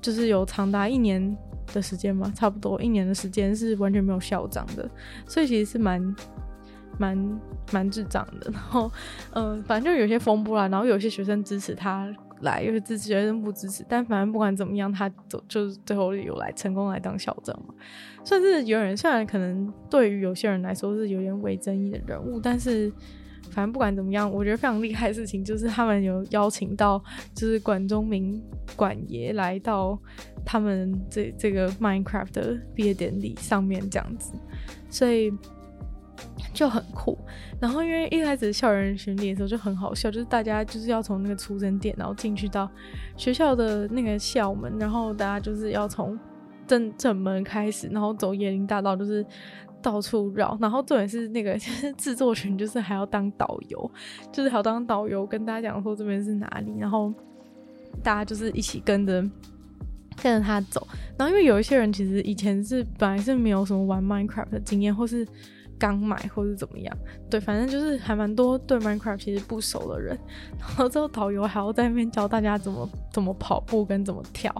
[0.00, 1.36] 就是有长达一年
[1.74, 4.88] 的时间嘛，差不多一年的时间是完全没有校长的，
[5.26, 6.16] 所以其实是蛮
[6.96, 8.50] 蛮蛮智障的。
[8.50, 8.90] 然后
[9.32, 12.10] 嗯，反正就有些风波啦，然后有些学生支持他。
[12.40, 17.74] 来，又是支持，学生不支持，但反正不管怎么样，他走就是最后有来成功来当校长嘛，
[18.24, 22.92] 算是有人，虽然可能对于有些人来说是有点微争议的人物，但是
[23.50, 27.02] 反正不管怎么样，我觉得非常厉害的事情就是他们有邀请到
[27.34, 28.42] 就是管中明
[28.76, 29.98] 管爷来到
[30.44, 34.32] 他们这这个 Minecraft 的毕业典礼上面这样子，
[34.90, 35.32] 所以。
[36.52, 37.18] 就很酷，
[37.60, 42.66] 然后因为一开始校园巡礼的时候就很好笑，就是大家就是要从那个出生点，然后进去到
[43.14, 46.18] 学校的那个校门，然后大家就是要从
[46.66, 49.24] 正正门开始，然后走椰林大道，就是
[49.82, 51.58] 到处绕，然后重点是那个
[51.98, 53.90] 制作群就是还要当导游，
[54.32, 57.12] 就是还要当导游跟大家讲说这边是哪里，然后
[58.02, 59.20] 大家就是一起跟着
[60.22, 65.26] 跟着他走，然后因为有一些人其实以前是本来是没有什么玩 Minecraft 的经验，或是。
[65.78, 66.96] 刚买或者怎么样，
[67.30, 70.18] 对，反正就是还蛮多对 Minecraft 其实不熟的人，
[70.58, 74.50] 然后之后导游还要在那边教大家怎么怎么跑步跟怎么跳，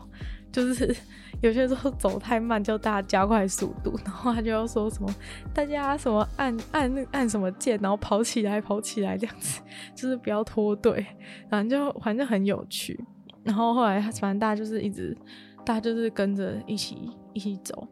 [0.53, 0.95] 就是
[1.43, 5.15] 有些时候走太慢，叫大家加快速度，然后他就要说什么
[5.55, 9.61] 大家什么按按按什么键，然后跑起来跑起来这样子，
[9.95, 11.07] 就是不要脱队，
[11.51, 12.99] 反正就反正很有趣。
[13.45, 15.17] 然后后来反正大家就是一直，
[15.65, 17.87] 大家就是跟着一起一起走，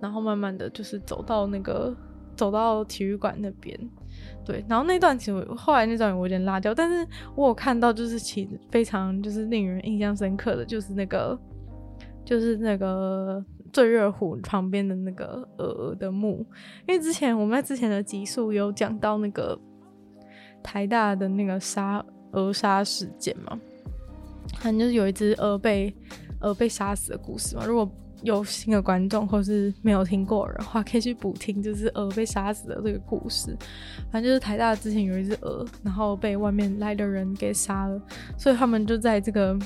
[0.00, 1.96] 然后慢慢的就是走到那个
[2.36, 3.78] 走到体育馆那边，
[4.44, 11.38] 对，然后那段其实后来那段我有点拉掉，但是我有看到就是其非常就是令人印象深刻的就是那个
[12.24, 16.44] 就是那个醉月湖旁边的那个鹅的墓，
[16.88, 19.58] 因为之前我们在之前的集数有讲到那个
[20.62, 23.58] 台大的那个杀鹅杀事件嘛。
[24.56, 25.94] 反正就是有一只鹅被
[26.40, 27.64] 鹅被杀死的故事嘛。
[27.64, 27.88] 如果
[28.22, 33.56] 有新的观众或是没有听过的话，可以去补听，就是鹅被杀死的这个故事。
[34.10, 38.00] 反正就是台大之前有一只鹅，然后被外面来的人给杀了，
[38.38, 39.58] 所以他们就在这个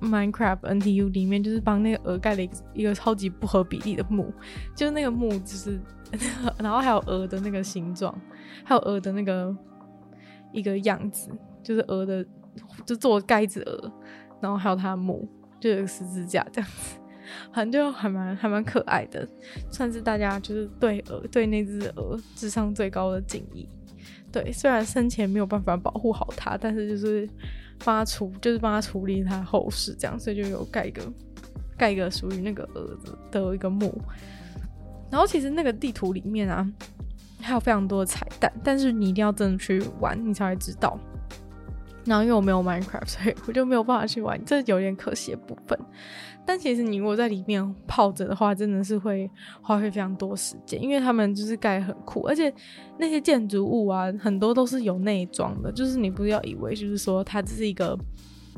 [0.00, 2.42] Minecraft NTU 里面，就是帮那个鹅盖了
[2.74, 4.32] 一个超级不合比例的墓，
[4.76, 5.80] 就是那个墓就是，
[6.58, 8.16] 然后还有鹅的那个形状，
[8.64, 9.56] 还有鹅的那个
[10.52, 11.30] 一个样子，
[11.62, 12.24] 就是鹅的。
[12.84, 13.92] 就做盖子鹅，
[14.40, 15.26] 然后还有它的墓，
[15.60, 16.98] 就有十字架这样子，
[17.52, 19.26] 反正就还蛮还蛮可爱的，
[19.70, 23.68] 算是大家就是对鹅对那只鹅智商最高的敬意。
[24.32, 27.28] 对，虽然生前没有办法保护好它，但是就是
[27.84, 31.02] 帮它处，就是帮它处理它后事这样，所以就有盖一个
[31.76, 32.96] 盖一个属于那个鹅
[33.30, 34.00] 的一个墓。
[35.10, 36.64] 然后其实那个地图里面啊，
[37.40, 40.96] 还有非常多的彩蛋，但是你一定要真的去玩，你才会知道。
[42.04, 45.78] 然后因为我没有 Minecraft，所以我就没有办法去玩，这有点可惜的部分。
[46.46, 52.52] 但其实你如果在里面泡着的话，真的是会花费非常多时间，因为他们就是盖很酷，而且
[52.98, 57.96] 那些建筑物啊，很多都是有内装的，就是你不要以为就是说它只是一个，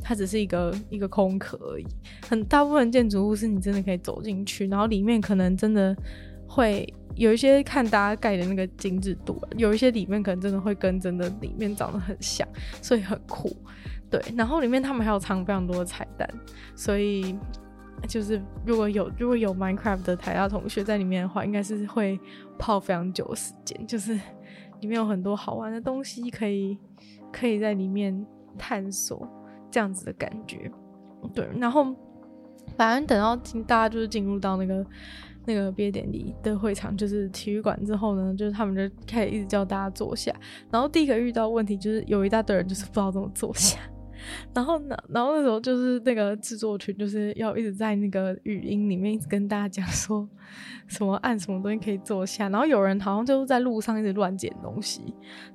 [0.01, 1.87] 它只是一个一个空壳而已。
[2.27, 5.95] 很大部分建筑物是你真的可以走进去，然后里面可能真的
[6.47, 6.87] 会。
[7.15, 12.47] 有一些看大家盖的那个精致度，有一些里面可能真的会跟真的里面长得很像，
[12.81, 13.55] 所以很酷。
[14.11, 16.29] 对，然后里面他们还有藏非常多的彩蛋，
[16.75, 17.37] 所以
[18.07, 22.19] 就是如果有如果有 Minecraft 的台大同学在里面的话，应该是会
[22.59, 24.15] 泡非常久的时间，就是
[24.81, 26.77] 里面有很多好玩的东西可以
[27.33, 28.27] 可以在里面
[28.59, 29.27] 探索，
[29.71, 30.71] 这样子的感觉。
[31.35, 31.95] 对，然后
[32.77, 34.85] 反正等到进大家就是进入到那个。
[35.45, 40.33] 那个毕业典礼的会场就是体育馆之后呢，就是他们就开始一直叫大家坐下。
[40.71, 43.79] 然后第一个遇到问题就是有一大堆人就是不知道怎么坐下。
[44.55, 50.29] 然后呢，然后那时候就是那个制作群就是要一直在那个语音里面一直跟大家讲说
[50.87, 52.49] 什么按什么东西可以坐下。
[52.49, 55.03] 然后有人好像就是在路上一直乱捡东西。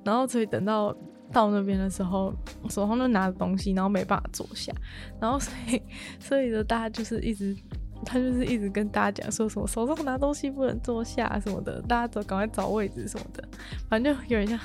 [0.04, 0.94] 然后所以等到
[1.32, 2.30] 到那边的时候，
[2.68, 4.70] 手上就拿着东西，然后没办法坐下。
[5.18, 5.80] 然后所以
[6.18, 7.56] 所以呢，大家就是一直。
[8.04, 13.42] 他就是一直跟大家讲说什么手上拿东西不能坐下什么的，大家都赶快找位置什么的，
[13.88, 14.58] 反正就有点像，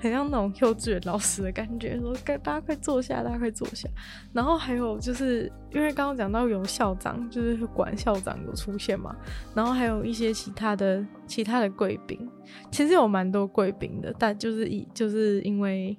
[0.00, 3.88] 很像那种幼稚园老师的感觉，说该大家快坐下，大家快坐下。
[4.32, 9.14] 然后还有就是因为刚刚讲到有校长，就是管校长有出现嘛，
[9.54, 12.28] 然后还有一些其他的其他的贵宾，
[12.70, 15.96] 其实有蛮多贵宾的，但就是以就是因为。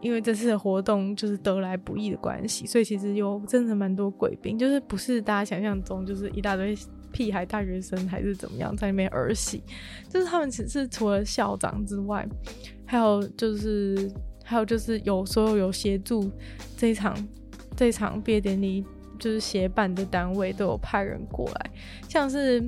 [0.00, 6.76] 因为这次的活动就是得来不易的关系，所以其实有真的蛮多贵宾，就是不是大家想象中就是一大堆
[7.10, 9.62] 屁孩大学生还是怎么样在那边儿戏，
[10.08, 12.26] 就是他们其实除了校长之外，
[12.86, 14.10] 还有就是
[14.44, 16.30] 还有就是有所有有协助
[16.76, 17.16] 这一场
[17.76, 18.84] 这一场毕业典礼
[19.18, 21.70] 就是协办的单位都有派人过来，
[22.08, 22.62] 像是。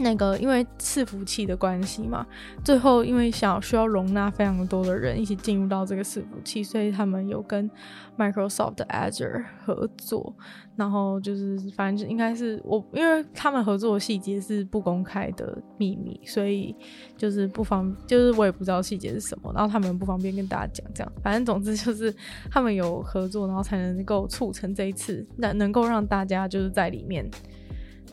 [0.00, 2.26] 那个因为伺服器的关系嘛，
[2.64, 7.70] 最后因为想需要容纳非常多的人一起进入到这个伺服器，所以他们有跟
[8.18, 10.34] Microsoft 的 Azure 合作，
[10.74, 16.74] 然后就是反正就应该是我，因为他们合作的细节是不公开的秘密，所以
[17.16, 22.12] 就是不方，就是我也不知道细节是什么，然后他们不方便跟大家讲这样，反正总之就是
[22.50, 27.30] 他们有合作，然后才能够促成这一次，那能够让大家就是在里面。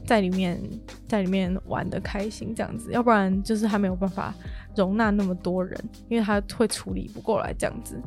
[0.06, 0.60] 在里面，
[1.08, 4.34] 在里面玩的开心这样子，要不然就是还没有办法
[4.76, 8.00] 容纳那么多人，因为他会处理不过来这样子。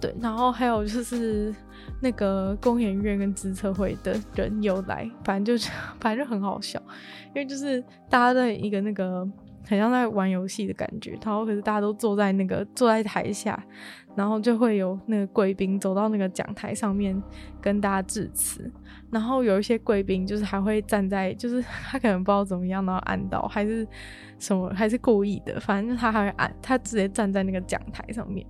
[0.00, 1.54] 对，然后还有就是
[2.00, 6.80] 那个工研院跟资策会的人有来，反正就是 反正很好笑，
[7.28, 9.26] 因为就是大家在一个那个
[9.66, 13.62] 很像在玩游戏的感觉，然后可是大家都坐在那个坐在台下。
[14.16, 17.20] 然后就会有那个贵宾走到那个讲台上面
[17.60, 18.70] 跟大家致辞，
[19.10, 23.86] 然后有一些贵宾就是还会站在，就是他可能不知道怎么样，然后按到还是
[24.38, 28.46] 什么，还是故意的，反正他还会按，他直接站在那个讲台上面。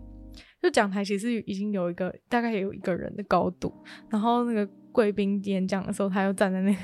[0.62, 3.70] 就讲台其实已经有一个大概有一个人的高度，
[4.09, 6.78] 然后那个贵宾演讲的时候，他又站在那个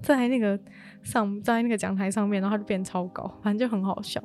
[0.00, 0.56] 站在那个
[1.02, 4.22] 上站在那个讲台上面，然后他就变超高，反正就很好笑。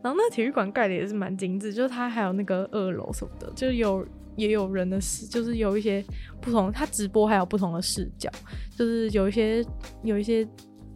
[0.00, 4.06] 然后那体育馆盖的也是蛮精致，就是它还有那个二楼什么的，就有
[4.40, 6.04] 也有人的视，就是有一些
[6.40, 8.30] 不同，他直播还有不同的视角，
[8.76, 9.64] 就是有一些
[10.02, 10.46] 有一些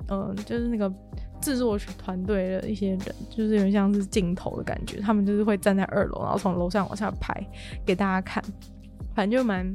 [0.09, 0.93] 嗯、就是那个
[1.41, 7.35] 制作团队的一些人，就是有点像是镜头的感觉，他们就是会站在二楼，然后从楼上往下拍
[7.85, 8.43] 给大家看，
[9.15, 9.73] 反正就蛮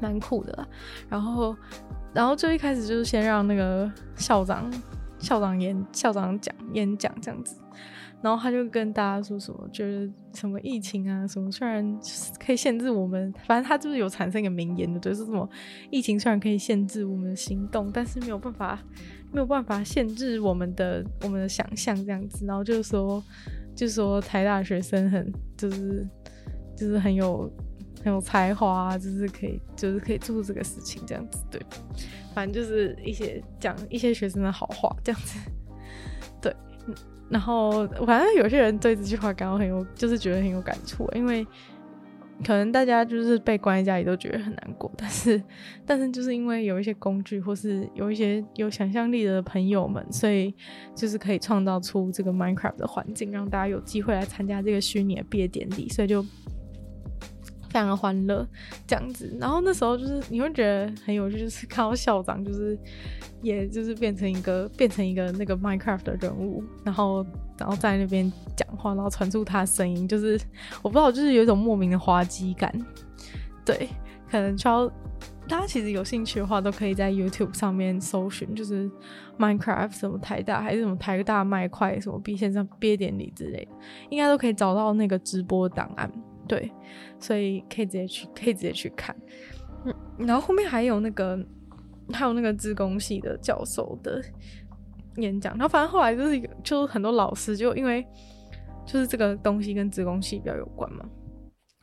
[0.00, 0.68] 蛮酷的。
[1.08, 1.56] 然后
[2.14, 4.70] 然后最一开始就是先让那个校长。
[5.20, 7.60] 校长演校长讲演讲这样子，
[8.22, 11.98] 然后他就跟大家说什么，就是什么疫情啊什么，虽然
[12.44, 15.48] 可以限制我们，反正他就是有产生一个名言的，就是什么
[15.90, 18.78] 疫情虽然可以限制我们的行动，但是没有办法
[19.32, 23.22] 没有办法限制我们的我们的想象这样子，然后就是说
[23.74, 26.06] 就是说台大学生很就是
[26.76, 27.50] 就是很有
[28.04, 31.60] 很有才华，就是可以就是可以做这个事情这样子，对。
[32.34, 35.38] 反正就是一些讲一些学生的好话这样子，
[36.40, 36.54] 对，
[37.30, 41.46] 然后反正有些人对这句话感到很有，就是觉得很有感触，因为
[42.44, 45.42] 可能大家就是被关在家里都觉得很难过，但是
[45.84, 50.54] 但是就是因为有一些工具或是有一些有想象力的朋友们，所以
[50.94, 56.24] 就是可以创造出这个 Minecraft 的环境，让大家有机会来参加这个虚拟的毕业典礼，所以就。
[57.68, 58.46] 非常的欢乐，
[58.86, 62.78] 这样子，然后那时候就是你会觉得很有趣，就是看到校长就是，
[63.42, 67.24] 也就是变成一个变成一个那个 Minecraft 的人物，然后
[67.58, 70.40] 然后在那边讲话，然后传出他的声音，就是
[70.82, 72.72] 我不知道，就是有一种莫名的滑稽感。
[73.64, 73.88] 对，
[74.30, 74.88] 可能超
[75.46, 78.90] 大家其实有兴趣的话，都可以在 YouTube 上面搜寻，就是
[79.38, 83.70] Minecraft 什么台大还是什么台大麦块什么毕线上毕业典礼之类的，
[84.08, 86.10] 应该都可以找到那个直播档案。
[86.48, 86.72] 对，
[87.20, 89.14] 所以可以直接去，可以直接去看。
[89.84, 89.94] 嗯，
[90.26, 91.38] 然后后面还有那个，
[92.12, 94.20] 还有那个自工系的教授的
[95.16, 95.52] 演讲。
[95.52, 98.04] 然后反正后来就是，就是很多老师就因为
[98.86, 101.04] 就是这个东西跟自工系比较有关嘛，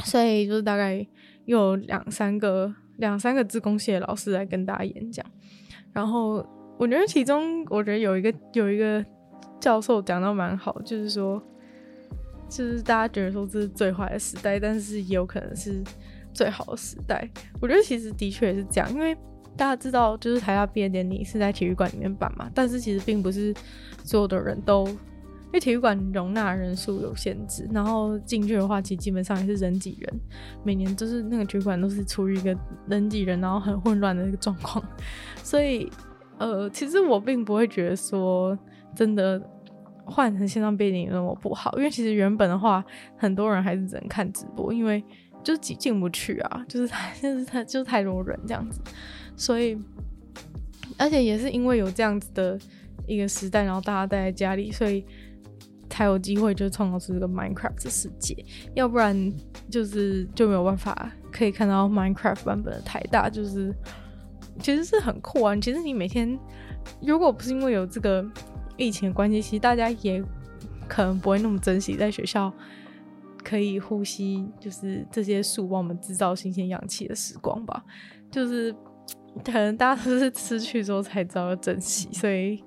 [0.03, 1.07] 所以就是大概
[1.45, 5.26] 有两三个两三个自工系的老师来跟大家演讲。
[5.93, 6.45] 然后
[6.78, 9.05] 我觉得其中，我觉得有一个有一个
[9.61, 11.41] 教授讲到蛮好，就是说。
[12.47, 15.83] 就是大家觉得说这是最坏的时代，但是也有可能是
[16.33, 17.29] 最好的时代。
[17.59, 19.15] 我觉得其实的确是这样，因为
[19.57, 23.53] 大家知道，就是台大毕业典礼是在体育馆里面办嘛，但是其实并不是
[24.03, 30.19] 所有的人都，因为体育馆容纳人数有限制，然后进去的话，其实基本上也是人挤人。
[30.63, 32.55] 每年就是那个体育馆都是处于一个
[32.87, 34.83] 人挤人，然后很混乱的一个状况。
[35.43, 35.89] 所以，
[36.37, 38.57] 呃，其实我并不会觉得说
[38.95, 39.41] 真的。
[40.06, 42.86] 换成线上毕业那么不好，因为其实原本的话，
[43.18, 45.03] 很多人还是只能看直播，因为
[45.43, 48.80] 就是挤进不去啊， 就是太 就是太就是太多人这样子，
[49.36, 49.76] 所以
[50.97, 52.58] 而且也是因为有这样子的
[53.08, 55.03] 一个时代，然后大家待在家里，所以
[55.89, 58.36] 才有机会就创造出这个 Minecraft 的世界，
[58.76, 59.34] 要不然
[59.70, 63.74] 就是就没有办法可以看到 Minecraft 版本的台大，就是
[64.60, 65.56] 其实是很酷啊。
[65.56, 66.38] 其实你每天
[67.01, 68.24] 如果不是因为有这个。
[68.78, 70.23] 疫情的关系，其实大家也
[70.88, 72.53] 可能不会那么珍惜在学校
[73.43, 77.84] 可以呼吸，就是这些树帮我们制造新鲜氧气的时光吧。
[78.32, 78.73] 就是
[79.43, 82.61] 可能大家都是失去之后才知道要珍惜，所以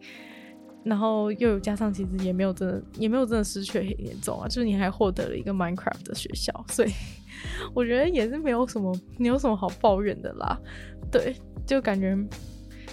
[0.84, 6.92] 然后又有加上其实也没有真的也没有真的失去很严重啊，就是你还获得了一个 Minecraft 的学校，所以
[7.74, 10.58] 我觉得也是没有什么没有什么好抱怨的啦。
[11.10, 11.36] 对，
[11.66, 12.16] 就感觉。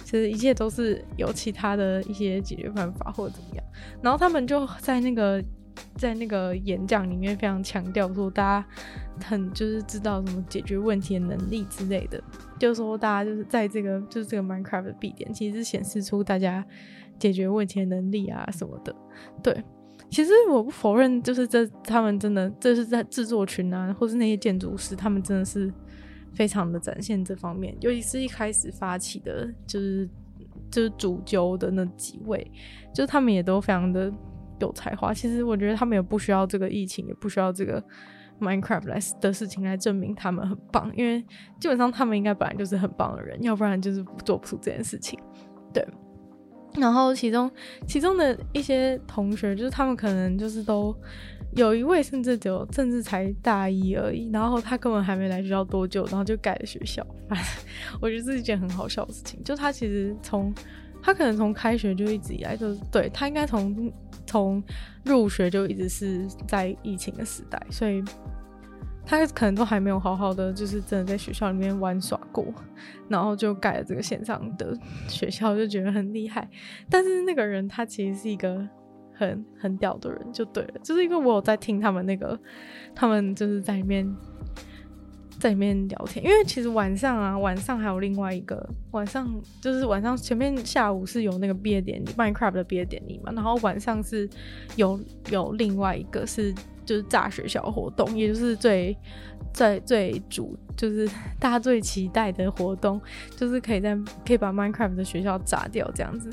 [0.06, 3.64] 其实一切都是有其他的一些解决办法或者怎么样，
[4.00, 5.42] 然后他们就在那个
[5.96, 8.68] 在那个演讲里面非常强调说，大家
[9.24, 12.22] 很就是知道什么解决问题的能力之类的，
[12.56, 16.64] 就是说大家就是在这个就是这个 Minecraft 的 B 点，其实显示出大家
[17.18, 18.94] 解决问题的能力啊什么的。
[19.42, 19.60] 对，
[20.08, 25.68] 其实我不否认，就是这他们真的这是在制作群啊，或是那些建筑师，他们真的是。
[26.36, 30.08] 非常的展现这方面，尤其是一开始发起的，就是
[30.70, 32.48] 就是主揪的那几位，
[32.94, 34.12] 就是他们也都非常的
[34.60, 35.14] 有才华。
[35.14, 37.82] 其实我觉得他们也不需要这个疫情，也不需要这个
[38.38, 41.24] Minecraft 来的事情来证明他们很棒，因为
[41.58, 45.18] 基本上他们应该本来就是很棒的人，要不然就是做不出这件事情。
[45.72, 45.82] 对，
[46.74, 47.50] 然后其中
[47.86, 50.94] 其中的一些同学，就是他们可能就是都。
[51.56, 57.04] 有一位甚至只有甚至才大一而已，然后他根本还没来学校多久，然后就改了学校。
[57.28, 57.46] 反正
[57.98, 59.42] 我觉得这是一件很好笑的事情。
[59.42, 60.54] 就他其实从
[61.02, 63.90] 他可能从开学就一直以来就对他应该从
[64.26, 64.62] 从
[65.02, 68.04] 入学就一直是在疫情的时代，所以
[69.06, 72.44] 他可能都还没有好好的就是真的在学校里面玩耍过，
[73.08, 74.78] 然后就改了这个线上的
[75.08, 76.46] 学校，就觉得很厉害。
[76.90, 78.68] 但是那个人他其实是一个。
[79.16, 82.38] 很很屌的人就对了，就是因为我有在听他们那个，
[82.94, 84.06] 他们就是在里面
[85.38, 89.28] 在里面聊天，因为其实晚上啊，晚上还有另外一个晚上，
[89.60, 94.28] 就是晚上前面下午是有那个毕业典礼，Minecraft 的毕业典礼嘛，然后晚上是
[94.76, 94.98] 有
[95.30, 96.54] 有另外一个是
[96.84, 98.96] 就是炸学校活动，也就是最
[99.52, 101.06] 最最主就是
[101.38, 103.00] 大家最期待的活动，
[103.36, 103.94] 就是可以在
[104.26, 106.30] 可以把 Minecraft 的学校炸掉这样子。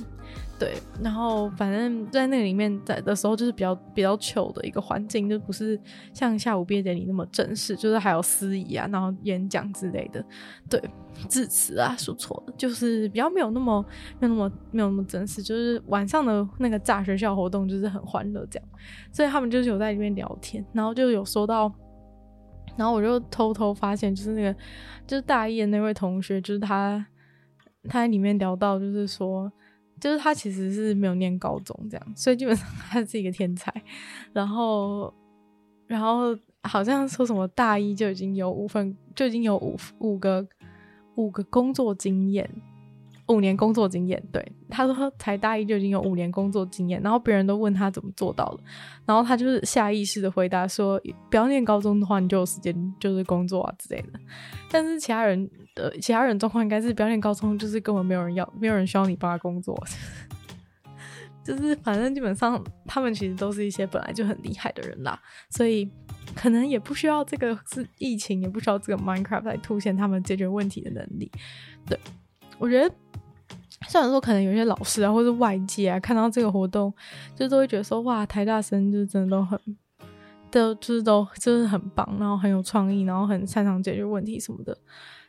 [0.63, 5.77] 对，然后反正在那个里面在的时候，就是比较比较糗的一个环境，就不是
[6.13, 10.25] 像下午毕业典礼那么正式，就是还有司仪啊，然后演讲之类的，
[10.69, 10.81] 对，
[11.27, 13.85] 致辞啊，说错了，就是比较没有那么
[14.21, 18.69] 没有那么没有那么正式，就是晚上的那个炸学校活动就是很欢乐这样，
[19.11, 21.69] 所以他们就是有在里面聊天，然后就有说到，
[22.77, 24.55] 然后我就偷偷发现，就是那个
[25.05, 27.05] 就是大一的那位同学，就是他
[27.89, 29.51] 他在里面聊到，就是说。
[30.03, 33.73] 就是他其实是没有念高中这样，所以基本上他是一个天才。
[34.33, 35.13] 然后，
[35.87, 40.45] 然后好像说什么大一就已经有五份，就已经有五五个
[41.15, 42.49] 五个工作经验。
[43.27, 48.63] 五年工作经验，对，他说才大一就已经有五年工作经验，然后别人都问他怎么做到的，
[49.05, 54.19] 然后他就是下意识的回答说，不要念高中的话，你就有时间就是工作啊之类的。
[54.69, 59.73] 但是其他人的其他人状况应该是不要念高中，就是根本没有人要，没有人需要你帮他工作，
[61.45, 65.17] 就是反正基本上他们其实都是一些本来就很厉害的人啦，
[65.49, 65.89] 所以
[66.35, 71.31] 可能也不需要这个是疫情，也不需要这个 Minecraft 来凸显他们解决问题的能力，
[71.87, 71.97] 对。
[72.63, 72.95] 我觉得，
[73.89, 76.93] 虽然说可能有些老师啊，或者外界啊，看到这个活动，
[77.35, 79.59] 就都会觉得说，哇，台大生就真的都很，
[80.49, 84.77] 都就是都就是很棒，然后很有创意，然后很擅长解决问题什么的。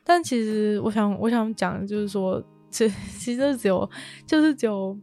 [0.04, 3.90] 但其实，我想我想讲的就是说，其其实只有
[4.24, 4.96] 就是只有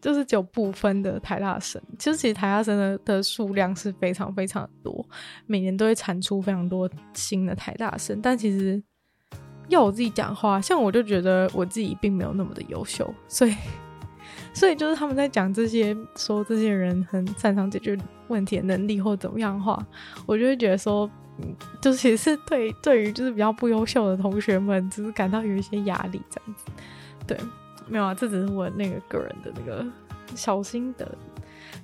[0.00, 5.08] 就是只有部分的台大生，其实其实台大生的的数量是非常非常多，
[5.46, 8.82] 每年都会产出非常多新的台大生，但其实。
[9.70, 13.54] 要我自己讲话，像我就觉得我自己并没有那么的优秀，所以，
[14.52, 17.96] 所以就是他们在讲这些，说这些人很擅长解决
[18.28, 19.84] 问题的能力或怎么样话，
[20.26, 21.08] 我就会觉得说，
[21.38, 26.64] 嗯，就是也是对对于就是比较不优秀的同学们，只是感到有一些压力这样子。
[27.26, 27.38] 对，
[27.88, 29.86] 没有啊，这只是我那个个人的那个
[30.34, 31.06] 小心得。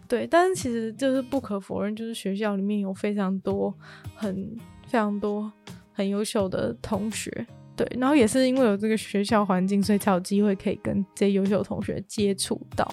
[0.09, 3.75] 对，但是其实就是不可否认，就是学校里面有非常多
[4.15, 4.57] 很
[4.87, 5.51] 非常多
[5.93, 7.47] 很优秀的同学。
[7.77, 12.91] 对，然后也是因为有这个学校环境，所以才有机会可以跟这些优秀的同学接触到，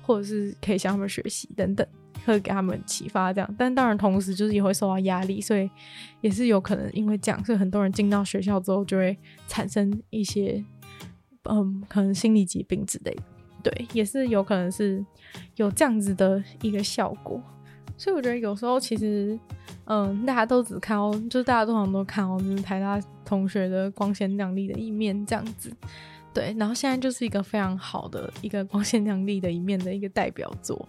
[0.00, 1.84] 或者是可以向他们学习等等，
[2.24, 3.54] 会给他们启发这样。
[3.58, 5.68] 但当然，同时就是也会受到压力，所以
[6.20, 9.18] 也是有可能因为这样，所以很多人进到学校之后就会
[9.48, 10.64] 产生一些，
[11.48, 13.22] 嗯，可能心理疾病之类的。
[13.64, 15.04] 对，也是有可能是
[15.56, 17.42] 有这样子的一个效果。
[18.00, 19.38] 所以我觉得有时候其实。
[19.86, 25.72] 嗯，大家都只看哦，就是大家通常都看哦，就是台大同学的光鲜亮丽的一面这样子，
[26.32, 26.54] 对。
[26.56, 30.88] 然后现在就是一个非常好的一个光鲜亮丽的一面的一个代表作，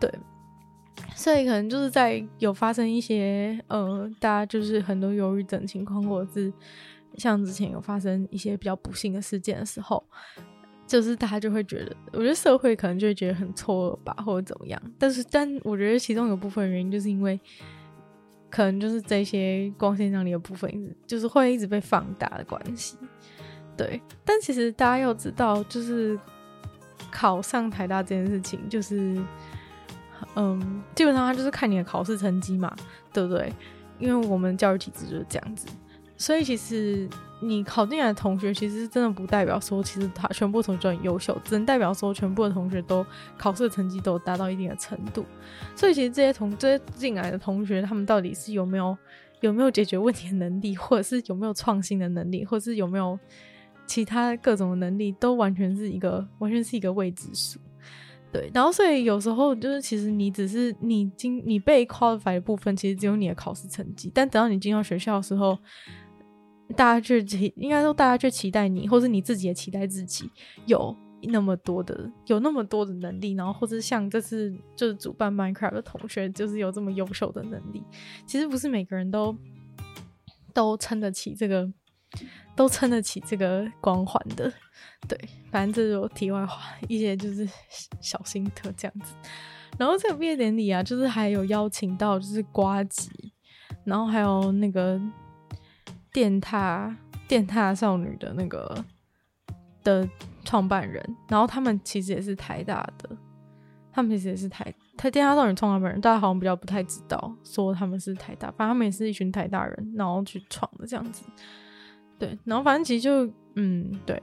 [0.00, 0.12] 对。
[1.14, 6.52] 所以可能就是在有发生一些呃，大家就是很多忧郁症情况，或者是
[7.16, 10.02] 像之前有发生一些比较不幸的事件的时候，
[10.88, 14.82] 就是大家就会觉得，我觉得社会可能就会觉得很错愕吧，或者怎么样。
[14.98, 17.38] 但是，但我觉得其中有部分原因就是因为。
[18.50, 22.96] 可能就是这些光鲜亮丽的部分，就是会一直被放大的关系，
[23.76, 24.00] 对。
[24.24, 26.18] 但其实大家要知道，就是
[27.10, 29.22] 考上台大这件事情，就是
[30.34, 32.74] 嗯，基本上它就是看你的考试成绩嘛，
[33.12, 33.52] 对不对？
[33.98, 35.66] 因为我们教育体制就是这样子，
[36.16, 37.06] 所以其实。
[37.40, 45.24] 你考进来的同学，其实真的不代表说，其实他全部同学很优秀，只能代表说，全部的同学都考试的成绩都达到一定的程度。
[45.76, 48.96] 所以，其实这些同这些进来的同学，他们到底是有没有
[49.40, 53.16] 有没有解决问题的能力，或者是有没有创新的能力，或者是有没有
[53.86, 57.60] 其他各种能力，都完全是一个完全是一个未知数。
[58.32, 65.56] 对，然后所以有时候就是，其实你只是你进你被 qualify 的部分，其实只有你的考试成绩，但等到你进到学校的时候。
[66.76, 70.30] 大家就期，应该说大家就期待你，或是你自己也期待自己
[70.66, 77.82] 有那么多的，有那么多的能力，然后或者像这次就是主办 Minecraft 的同学，就是有这么优秀的能力。
[78.26, 79.34] 其实不是每个人都
[80.52, 81.68] 都撑得起这个，
[82.54, 84.52] 都撑得起这个光环的。
[85.08, 85.18] 对，
[85.50, 87.48] 反正这是我题外话，一些就是
[88.00, 89.14] 小心得这样子。
[89.78, 93.10] 然后这个毕业典礼啊，就是还有邀请到就是瓜吉，
[93.84, 95.00] 然后还有那个。
[96.12, 96.94] 电獭
[97.26, 98.84] 电獭少女的那个
[99.84, 100.08] 的
[100.44, 103.10] 创办人，然后他们其实也是台大的，
[103.92, 111.24] 他们其实也是台台电大少女创办人，大家好像比较不太知道说他们是台大，反正他们也是一群台大人，然后去创的这样子。
[112.18, 114.20] 对，然后反正其实就嗯，对，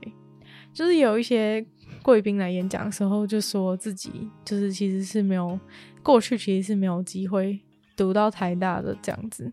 [0.74, 1.66] 就是有一些
[2.02, 5.58] 贵宾来演讲的时候，就说自己就是其实是没有
[6.04, 7.58] 过去，其实是没有机会
[7.96, 9.50] 读到台大的这样子，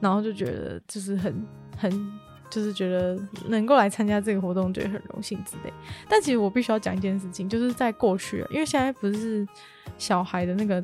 [0.00, 1.46] 然后就觉得就是很
[1.76, 2.20] 很。
[2.48, 3.18] 就是觉得
[3.48, 5.72] 能够来参加这个活动，觉得很荣幸之类。
[6.08, 9.46] 但其实我必须要讲一件事情，就是在过去，因为现在不是
[9.98, 10.82] 小孩的那个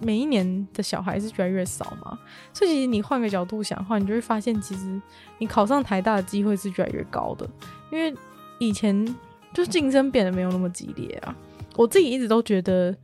[0.00, 2.18] 每一年的小孩是越来越少嘛，
[2.52, 5.00] 所以其实你换个角度想的话，你就会发现，其实
[5.38, 7.48] 你考上台大的机会是越来越高的。
[7.92, 8.12] 因为
[8.58, 9.06] 以前
[9.54, 11.34] 就竞争变得没有那么激烈啊。
[11.76, 12.94] 我自己一直都觉得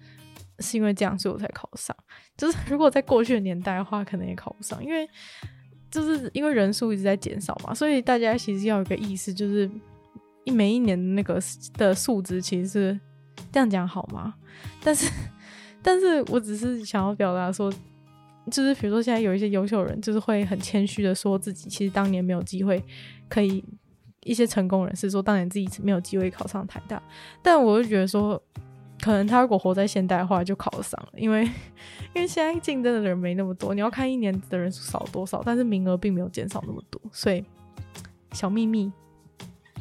[0.59, 1.96] 是因为这样，所以我才考上。
[2.36, 5.09] 就是如果在过去的年代的话，可能也考不上，因为。
[5.91, 9.70] 就是因为人数一直在减少嘛，所以大家其实要有个意识，就是
[10.45, 11.41] 一每一年的那个
[11.74, 13.01] 的数值其实是
[13.51, 14.34] 这样讲好吗？
[14.82, 15.11] 但是，
[15.82, 17.72] 但是我只是想要表达说，
[18.51, 22.82] 就是比如说现在有一些优秀人，就是会很谦虚的说自己其实当年没有机会
[23.28, 23.64] 可以，
[24.24, 27.03] 一些成功人士说当年自己没有机会考上台大，
[27.43, 28.43] 但我就觉得说。
[29.01, 31.44] 可能他如果活在现代化，就考得上了，因为
[32.14, 37.44] 因为现在竞争的人没那么多，你要看一年的人数少多少，但是名额并没有减少那么多，所以
[38.32, 38.90] 小秘密。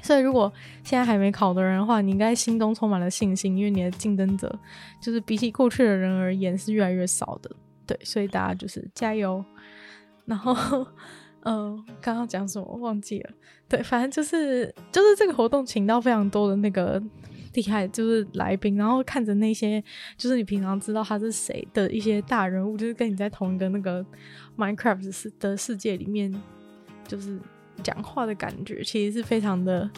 [0.03, 0.51] 所以如果
[0.84, 4.57] 现在还没考的人的话，你应该心中充满了信心，因为你的竞争者
[5.01, 7.49] 就是比起过去的人而言是越来越少的，
[7.88, 9.43] 对，所以大家就是加油。
[10.26, 10.86] 然后，
[11.43, 13.32] 嗯，刚刚讲什么忘记了？
[13.68, 17.01] 对，反正就是就是这个活动请到非常多的那个。
[17.58, 19.84] 厉害就是来宾，然后看着那些
[20.16, 24.05] 就是你平常知道他是谁的一些大人物，就是跟你在同一个那个
[24.55, 26.32] Minecraft 世的世界里面，
[27.08, 27.39] 就是
[27.82, 29.89] 讲话的感觉，其实是非常的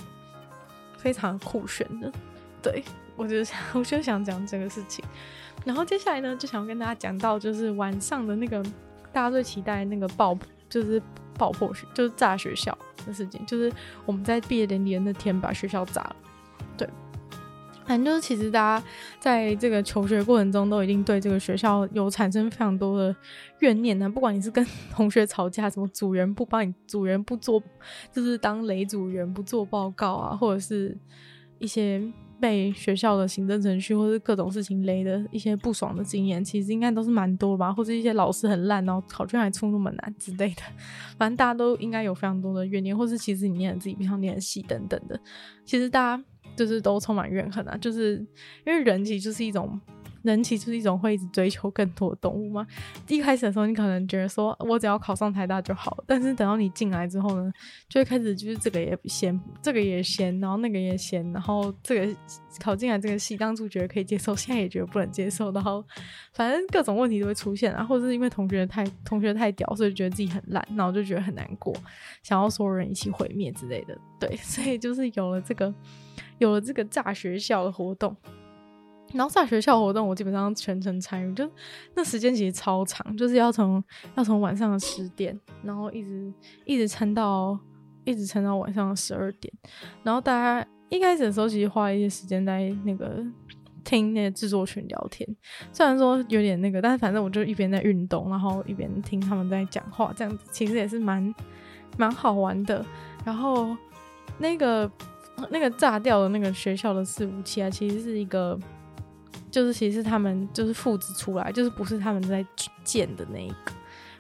[0.97, 2.09] 非常酷炫的。
[2.61, 2.81] 对，
[3.17, 5.03] 我就想，我就想讲这个事情。
[5.65, 8.63] 然后接下来呢，就想要跟大家讲到，就是晚上的那个
[9.11, 10.37] 大家最期待那个爆，
[10.69, 11.01] 就是
[11.37, 13.69] 爆破学，就是炸学校的事情，就是
[14.05, 16.15] 我们在毕业典礼的那天把学校炸了。
[16.77, 16.87] 对。
[17.89, 18.85] 反正就是，其实大家
[19.19, 23.15] 在这个求学过程中，都一定对这个学校有产生非常多的
[23.61, 24.07] 怨念呢。
[24.07, 24.63] 不管你是跟
[24.93, 27.59] 同学吵架，什么组员不帮你，组员不做，
[28.13, 30.95] 就是当雷组员不做报告啊，或者是
[31.57, 31.99] 一些
[32.39, 37.73] 被学校的行政程序或者各种事情雷的一些不爽的经验，其实应该都是蛮多吧。
[37.73, 40.61] 或者一些老师很烂，然后考卷还出那么难之类的。
[41.17, 45.19] 反正大家都应该有非常多的怨念，或是其实你念自己不想念的戏等等的。
[45.65, 46.23] 其实大家。
[46.59, 47.77] 就是都充满怨恨啊！
[47.77, 48.17] 就是
[48.65, 49.79] 因为人其实就是一种，
[50.23, 52.67] 人其实就是一种会一直追求更多的动物嘛。
[53.07, 57.49] 一开始的时候，你可能觉得说我只要考上台大就好，但是等到你进来之后呢，
[57.87, 62.13] 就会开始就是这个也嫌，这个也嫌，然后那个也嫌，然后这个
[62.59, 65.81] 考进来这个系，当初觉得可以接受，现在也觉得不能接受，然后
[66.33, 71.73] 反正各种问题都会出现啊，或者是因为同学太同学太屌，所以觉得自己很烂，然后就觉得很难过，
[72.21, 73.97] 想要所有人一起毁灭之类的。
[74.19, 75.73] 对，所以就是有了这个。
[76.39, 78.15] 有了这个炸学校的活动，
[79.13, 81.49] 然后炸学校活动我基本上全程参与，就
[81.95, 83.83] 那时间其实超长，就是要从
[84.15, 86.33] 要从晚上的十点，然后一直
[86.65, 87.59] 一直撑到
[88.05, 89.53] 一直撑到晚上的十二点，
[90.03, 93.23] 然后大家一开始的时候其实花了一些时间在那个
[93.83, 95.27] 听那些制作群聊天，
[95.73, 101.35] 虽然说有点那个，但是反正我就一边在运动，然后一边听他们在讲话，这样子其实也是蛮
[101.97, 102.85] 蛮好玩的，
[103.25, 103.75] 然后
[104.37, 104.89] 那个。
[105.49, 108.57] 那个炸掉的那个学校的四五七啊，其实是一个，
[109.49, 112.45] 就是其实是他们就是复制出来，就是不是他们在
[112.83, 113.71] 建的那一个，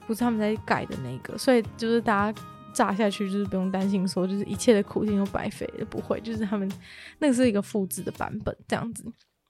[0.07, 2.41] 不是他们在盖的那个，所以就是大家
[2.73, 6.71] 炸下去就是不用担心说就是一切的苦心都白费，不会，就是他们
[7.19, 9.03] 那个是一个复制的版本这样子。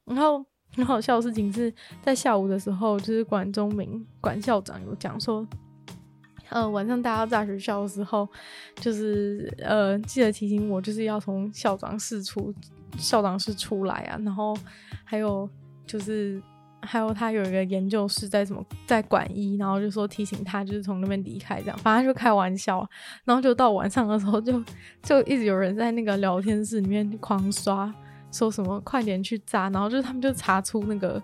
[0.06, 0.46] 然后
[0.76, 5.48] 很好笑的事情是在下午的时候，就是管中明管校长有讲说。
[6.50, 8.28] 呃，晚上大家炸学校的时候，
[8.76, 12.54] 就是呃，记得提醒我，就是要从校长室出，
[12.98, 14.20] 校长室出来啊。
[14.24, 14.58] 然后
[15.04, 15.48] 还有
[15.86, 16.42] 就是，
[16.82, 21.78] 还有他有一个研究室在什么在管一，然后就说提醒他，就是从那边离开这样。
[21.80, 22.88] 反正就开玩笑，
[23.26, 24.64] 然后就到晚上的时候就，
[25.04, 27.94] 就一直有人在那个聊天室里面狂刷，
[28.32, 29.70] 说什么快点去炸。
[29.70, 31.22] 然后就他们就查出那个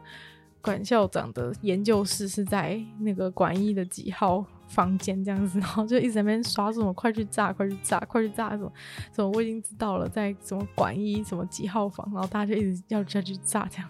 [0.62, 4.46] 管校长的研究室是在那个管一的几号。
[4.76, 8.72] 房间这样子，然后就一直在那边刷什么，快去炸，快去炸，快去炸什么
[9.14, 13.90] 什么，我已经知道了，在什么管一什么几号房，然后大家就一直要下去炸，这样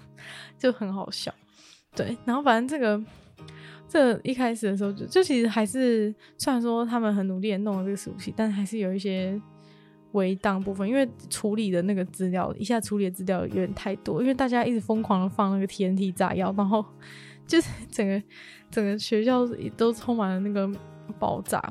[0.59, 1.33] 就很好笑。
[1.95, 3.03] 对，然后反正这个
[3.89, 9.41] 这、一开始的时候就就其实还是虽然说他们很努力的弄了这个伺服器，但还是有一些
[10.11, 16.83] 围挡部分，因为处理的那个资料一下处理的资料有点太多，因为大家一直疯狂的放那个 TNT 炸药，然后
[17.47, 18.21] 就是整个
[18.75, 19.47] 整个学校
[19.77, 20.69] 都充满了那个
[21.17, 21.63] 爆炸。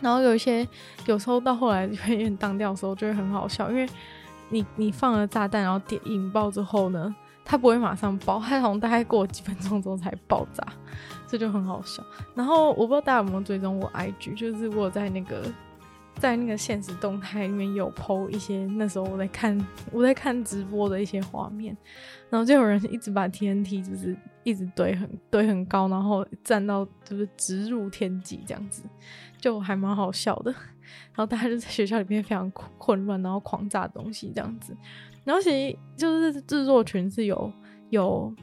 [0.00, 0.66] 然后有一些
[1.06, 3.88] 有时候到后来有点当掉的时候就会很好笑，因为
[4.48, 7.14] 你你放了炸弹，然后点引爆之后呢，
[7.44, 10.66] 它不会马上爆，它好像大概过几分钟之后才爆炸，
[11.28, 12.02] 这就很好笑。
[12.34, 15.42] 然后我不知道大家有没有追踪我 IG，就是我在那个
[16.18, 19.58] 在那个现实动态里面有 po 一些那时候我在看
[19.92, 21.76] 我在看直播的一些画面，
[22.28, 28.82] 然后就有人一直把 TNT 就是一直堆很堆很高，然后站到就是直入天际这样子。
[29.40, 34.76] 就还蛮好笑的，然后大家就在学校里面非常混乱，然后狂炸东西这样子。
[35.22, 37.52] 然后其实就是制作群是有
[37.90, 38.34] 有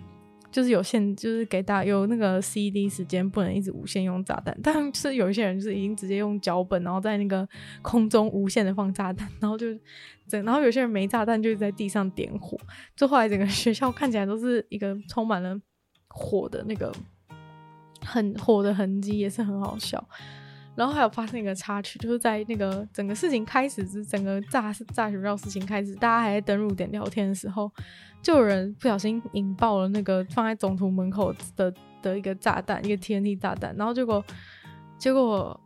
[0.55, 4.57] 就是有限，就是给大家有那个 CD 时间，不能一直无限用炸弹。
[4.63, 7.45] 但 是有一些人就是已经直接用脚本，然后在那个
[7.81, 9.67] 空中无限的放炸弹，然后就
[10.29, 12.57] 整，然后有些人没炸弹就是在地上点火，
[12.95, 15.59] 就后来整个 学校看起来都是一个充满了
[16.07, 16.89] 火的那个
[17.99, 20.07] 很火的痕迹，也是很好笑。
[20.75, 27.71] 然后还有发生一个插曲，就是在那个整个事情开始，是整个炸炸学校事情开始，大家还在登入点聊天的时候，
[28.21, 34.23] 就有人不小心引爆了那个放在总图门口的的一个炸弹，一个 TNT 炸弹，然后结果
[34.97, 35.57] 结果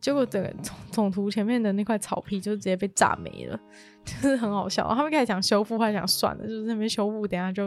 [0.00, 3.58] 结果整个总总图前面的那块草皮就直接被炸没了，
[4.04, 4.88] 就是很好笑。
[4.94, 7.64] 他们开始想修复，还想算了，就是那边修复，等下就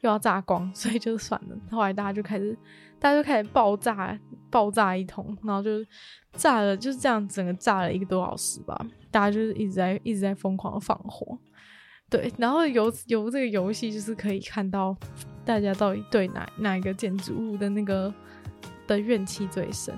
[0.00, 1.56] 又要炸光，所以就算了。
[1.70, 2.58] 后来大家就开始。
[2.98, 4.18] 大家就开始爆炸，
[4.50, 5.70] 爆炸一通，然后就
[6.32, 8.76] 炸了，就是这样，整个炸了一个多小时吧。
[9.10, 11.38] 大家就是一直在一直在疯狂放火，
[12.10, 12.32] 对。
[12.36, 14.96] 然后由由这个游戏就是可以看到
[15.44, 18.12] 大家到底对哪哪一个建筑物的那个
[18.86, 19.94] 的怨气最深。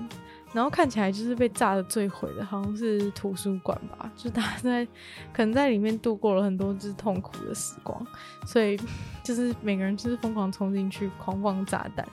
[0.53, 4.85] 然后看起来就是被炸的最毁的，好像是图书馆吧，就是大家在
[5.31, 8.05] 可能在里面度过了很多就是痛苦的时光，
[8.45, 8.77] 所以
[9.23, 12.05] 就是每个人就是疯狂冲进去狂放炸弹。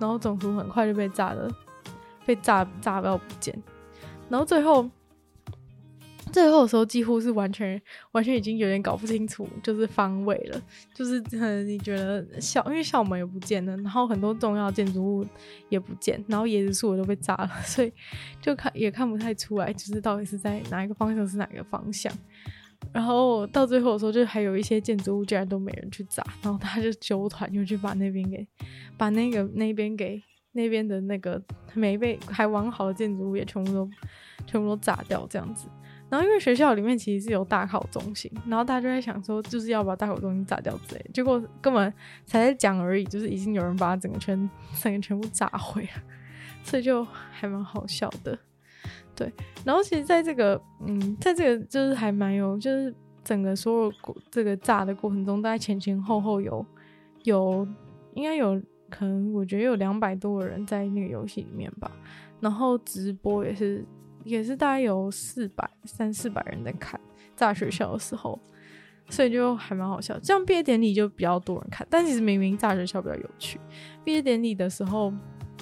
[0.00, 1.48] 然后总图很快就被炸了，
[2.26, 3.56] 被炸炸到不见。
[4.28, 4.88] 然后最后，
[6.32, 7.80] 最后的时候几乎是完全
[8.12, 10.62] 完全已经有点搞不清楚，就是方位了。
[10.94, 15.26] 就是很你觉得校，因为校门也不见了，然后很多重要建筑物
[15.68, 17.92] 也不见，然后椰子树也都被炸了，所以
[18.40, 22.12] 就看也看不太出来，就是到底是在哪一个方向是哪个方向。
[22.92, 28.46] 然后到最后的时候，就还有一些建筑物竟然都没人去炸，然后他就揪团又去把那边给，
[28.96, 30.20] 把那个那边给
[30.52, 31.40] 那边的那个
[31.74, 33.88] 没被还完好的建筑物也全部都
[34.46, 35.68] 全部都炸掉这样子。
[36.08, 41.92] 然后因为学校里面其实是有大考中心，然后大家就在想说就是要把大考中心炸掉之类，结果根本
[42.24, 44.50] 才在讲而已，就是已经有人把整个全
[44.82, 46.02] 整个全部炸毁了，
[46.64, 48.36] 所以就还蛮好笑的。
[49.20, 49.30] 对，
[49.66, 56.64] 然后其实在这个，嗯，在这个就是还蛮有，就是整个所有过这个炸的过程中，大概前前后后有
[57.24, 57.68] 有
[58.14, 58.58] 应该有
[58.88, 61.90] 可能，我觉得有两百多个人在那个游戏里面吧。
[62.40, 63.84] 然后直播也是
[64.24, 66.98] 也是大概有四百三四百人在看
[67.36, 68.40] 炸学校的时候，
[69.10, 70.18] 所以就还蛮好笑。
[70.20, 73.60] 这样毕业典礼就比较多人看，但其实明明炸学校比较有趣。
[74.02, 75.12] 毕业典礼的时候。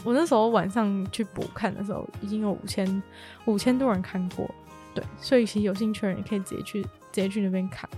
[0.05, 3.03] 我那时候晚上去补看的时候，已经有五千
[3.46, 4.49] 五千多人看过，
[4.94, 7.88] 对，所以其实有兴趣的人也可以直接去直接去那边看。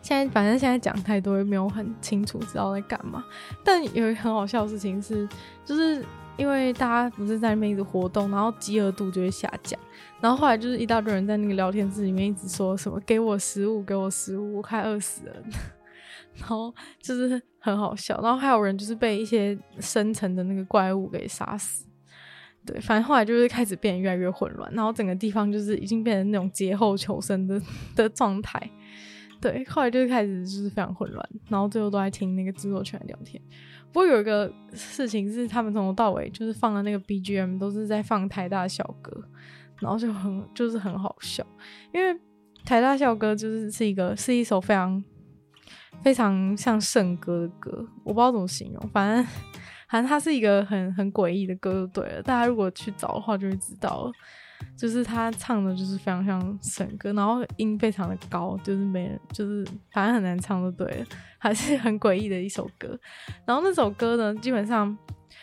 [0.00, 3.24] 现在反正现在讲太多，也没有很清楚知道在干嘛。
[3.64, 5.28] 但有一个很好笑的事情是，
[5.64, 6.04] 就是
[6.36, 9.78] 因为大家不是在那边一直活动，然后饥饿度就会下降，
[10.20, 15.34] 然后后来就是一大堆人在那个聊天室里面一直说什么“给我食物，给我食物”，我快饿死了。
[16.38, 21.84] 然后就是很好笑，然后还有人就是被一些深层的那个怪物给杀死，
[22.64, 27.60] 对，反正后来就是开始变得越来越混乱，然后整个地方就是已经变成那种劫后求生的
[27.96, 28.70] 的状态，
[29.40, 33.42] 对，后来就是开始就是非常混乱，然后最后都在听那个制作群聊天。
[33.92, 39.12] 不过有一个事情是，他们从头到尾就是放的那个 BGM 都是在放台大校歌，
[39.80, 41.44] 然后就很就是很好笑，
[41.92, 42.16] 因为
[42.64, 45.02] 台大校歌就是是一个是一首非常。
[46.02, 49.24] 非常像圣歌的歌，我不知道怎么形容，反正
[49.88, 52.22] 反正它是一个很很诡异的歌就对了。
[52.22, 54.12] 大家如果去找的话，就会知道了，
[54.76, 61.06] 就是他唱的就是非常像圣歌，然后音非常的高，就是没人，就是反正很难唱就对了，
[61.38, 62.98] 还是很诡异的一首歌。
[63.44, 64.96] 然后那首歌呢，基本上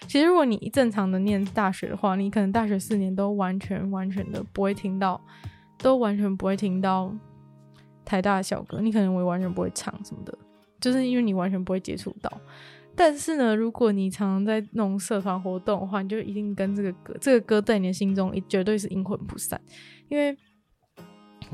[0.08, 5.20] 其实如果你正常的念大学的话，你可能大学四年都完全完全的不会听到，
[5.78, 7.14] 都完全不会听到
[8.04, 10.38] 台大的校歌，你可能会完全不会唱什么的。
[10.84, 12.30] 就是因为你完全不会接触到，
[12.94, 19.62] 但是呢，如果你常常在那种社团活动的话，你就一定跟这个歌，这个歌在你的心中也绝对是阴魂不散。
[20.10, 20.38] 因为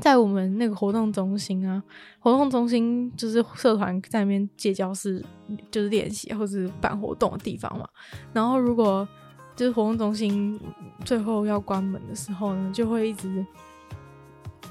[0.00, 1.80] 在我们那个活动中心啊，
[2.18, 5.24] 活动中心就是社团在那边借教室，
[5.70, 7.88] 就是练习或是办活动的地方嘛。
[8.32, 9.06] 然后如果
[9.54, 10.58] 就是活动中心
[11.04, 13.46] 最后要关门的时候呢，就会一直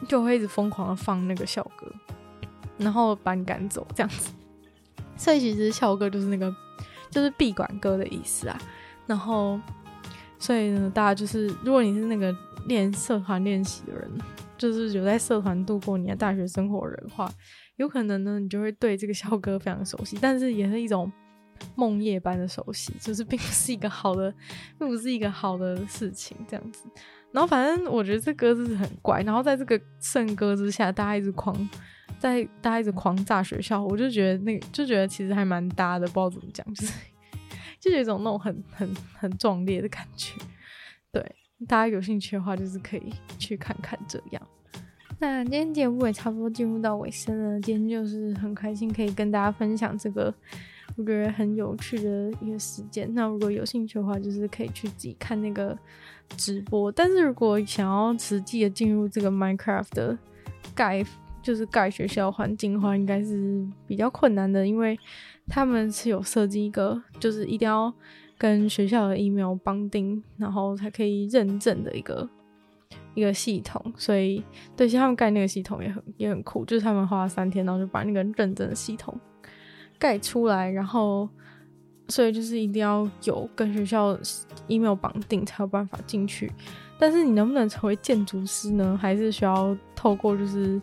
[0.06, 1.90] 就会一直疯狂的放那个校歌，
[2.78, 4.34] 然后把你赶走这样子。
[5.20, 6.52] 所以其实校歌就是那个
[7.12, 8.60] 就是闭馆歌的意思啊。
[9.06, 9.60] 然后
[10.40, 14.10] 所以呢，大家就是如果你是那个练社团练习的人。
[14.58, 17.32] 就是有在社团度过你的大学生活的人的话，
[17.78, 21.10] 有可能呢，你就会对这个校歌非常熟悉，但是也是一种
[21.76, 24.36] 梦夜般的熟悉，就是并不是一个好的，
[24.78, 26.84] 并不是一个好的事情这样子。
[27.32, 31.56] 然后反正我觉得这歌就是很怪，然后在这个圣歌之下，大家一直狂
[32.18, 36.94] 在大家一直狂炸学校，我就觉得那个就觉得其实还蛮搭的，不知道怎么讲，就是
[37.80, 40.34] 就有一种那种很很很壮烈的感觉，
[41.12, 41.36] 对。
[41.68, 44.42] 大家有兴趣的话，就是可以去看看这样。
[45.20, 47.60] 那今天节目也差不多进入到尾声了。
[47.60, 50.34] 今天就是很开心可以跟大家分享这个
[50.96, 53.14] 我觉得很有趣的一个事件。
[53.14, 55.78] 那如果有兴趣的话，就是可以去自己看那个
[56.38, 56.92] 直播。
[56.92, 60.18] 但是如果想要实际的进入这个 Minecraft 的
[60.76, 61.06] 盖，
[61.42, 65.00] 就是盖学校环境的话，应该是比较困难的，因为
[65.48, 67.94] 他们是有设计一个，就是一定要。
[68.42, 72.30] 跟学校的 email 绑定，然后才可以认证的一个
[73.14, 74.42] 一个系统，所以
[74.78, 79.14] 对，其实他们盖那个系统也很也很酷，就是他们花了三天，然后就把那个认证的系统
[79.98, 81.28] 盖出来，然后
[82.10, 84.18] 所以就是一定要有跟学校
[84.68, 86.52] email 绑定才有办法进去。
[87.00, 88.98] 但是你能不能成为建筑师呢？
[89.02, 90.82] 还是需要透过就是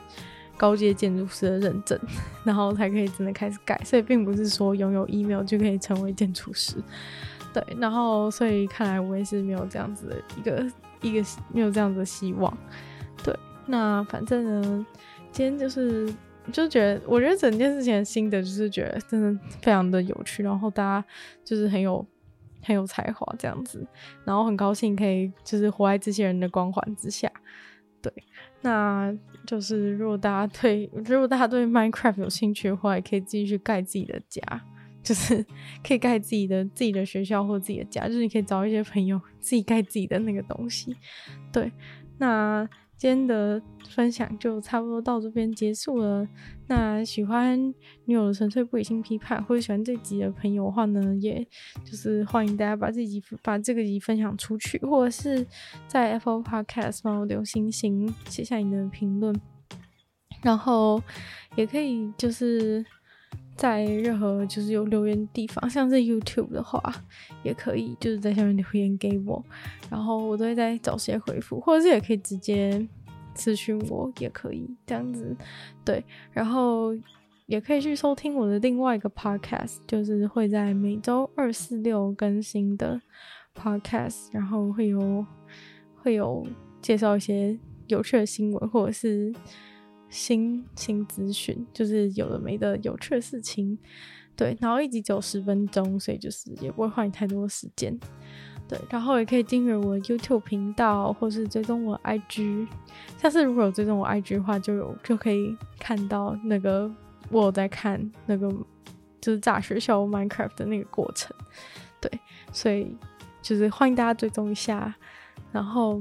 [0.57, 1.99] 高阶建筑师的认证，
[2.43, 3.79] 然后才可以真的开始盖。
[3.85, 6.77] 所以并不是说拥有 email 就可以成为建筑师。
[7.53, 10.73] 对，然后所以看来我也是没有这样子的一个
[11.03, 12.57] 一个没有这样子的希望。
[13.23, 13.35] 对，
[13.67, 14.87] 那反正呢，
[15.33, 16.11] 今天就是
[16.53, 21.09] 就觉得，我觉得整件事情的心得就是觉得真的非常的有趣，然后大家
[21.45, 22.05] 就是很有
[22.63, 23.87] 很有才华这样子，
[24.25, 27.31] 然后很高兴可以就是活在这些人的光环之下。
[28.01, 28.13] 对，
[28.63, 29.15] 那
[29.47, 34.43] 就是如果大家对如果大家对 Minecraft 有兴趣的话，也可以继续盖自己的家。
[35.03, 35.47] 就是
[35.87, 40.97] 可以盖自己的自己的学校或自己的家，就是你可以找一些朋友自己盖自己的那个东西。
[41.53, 41.71] 对，
[42.19, 42.69] 那
[42.99, 46.27] 今天的分享就差不多到这边结束了。
[46.67, 47.59] 那喜欢
[48.07, 51.47] 女友的纯粹不理性批判或者喜欢这集的朋友的话呢，也
[51.85, 55.47] 就是欢迎大家把这集把这个集分享出去，或者是
[55.87, 59.39] 在 Apple Podcast 帮我留星星，写下你的评论，
[60.43, 61.03] 然后
[61.55, 62.85] 也可以就是。
[63.57, 66.81] 在任何就是有留言的地方， 像是 YouTube 的话，
[67.43, 69.43] 也可以就是在下面留言给我，
[69.91, 72.87] 然后我都会再找时间回复，或者是也可以直接
[73.35, 75.35] 咨询我，也可以这样子，
[75.85, 76.95] 对，然后
[77.47, 83.01] 也可以去收听我的另外一个 Podcast，就是会在每周二、四、六更新的
[83.55, 85.25] Podcast，然后会有
[86.03, 86.47] 会有
[86.83, 89.35] 介绍一些有趣的新闻，或者是。
[90.09, 93.77] 新新资讯就是有的没的有趣的事情，
[94.35, 97.99] 对，然后一集只有十分钟，所以就是也不会花你太多时间，
[98.69, 102.67] 对，然后也可以订阅我 YouTube 频道，或是追踪我 IG，
[103.19, 106.91] 下次如果有追踪我 IG 的话，就有就可以看到那个
[107.31, 108.49] 我有在看那个
[109.21, 111.35] 就是炸学校 Minecraft 的那个过程，
[112.01, 112.11] 对，
[112.53, 112.97] 所以
[113.43, 114.95] 就是欢迎大家追踪一下，
[115.53, 116.01] 然后。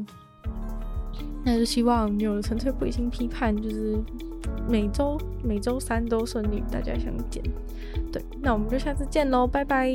[1.46, 3.96] 那就希望有了纯粹不理性批判，就是
[4.68, 7.42] 每周每周三都顺利大家相见。
[8.12, 9.88] 对，那我们就下次见喽，拜拜。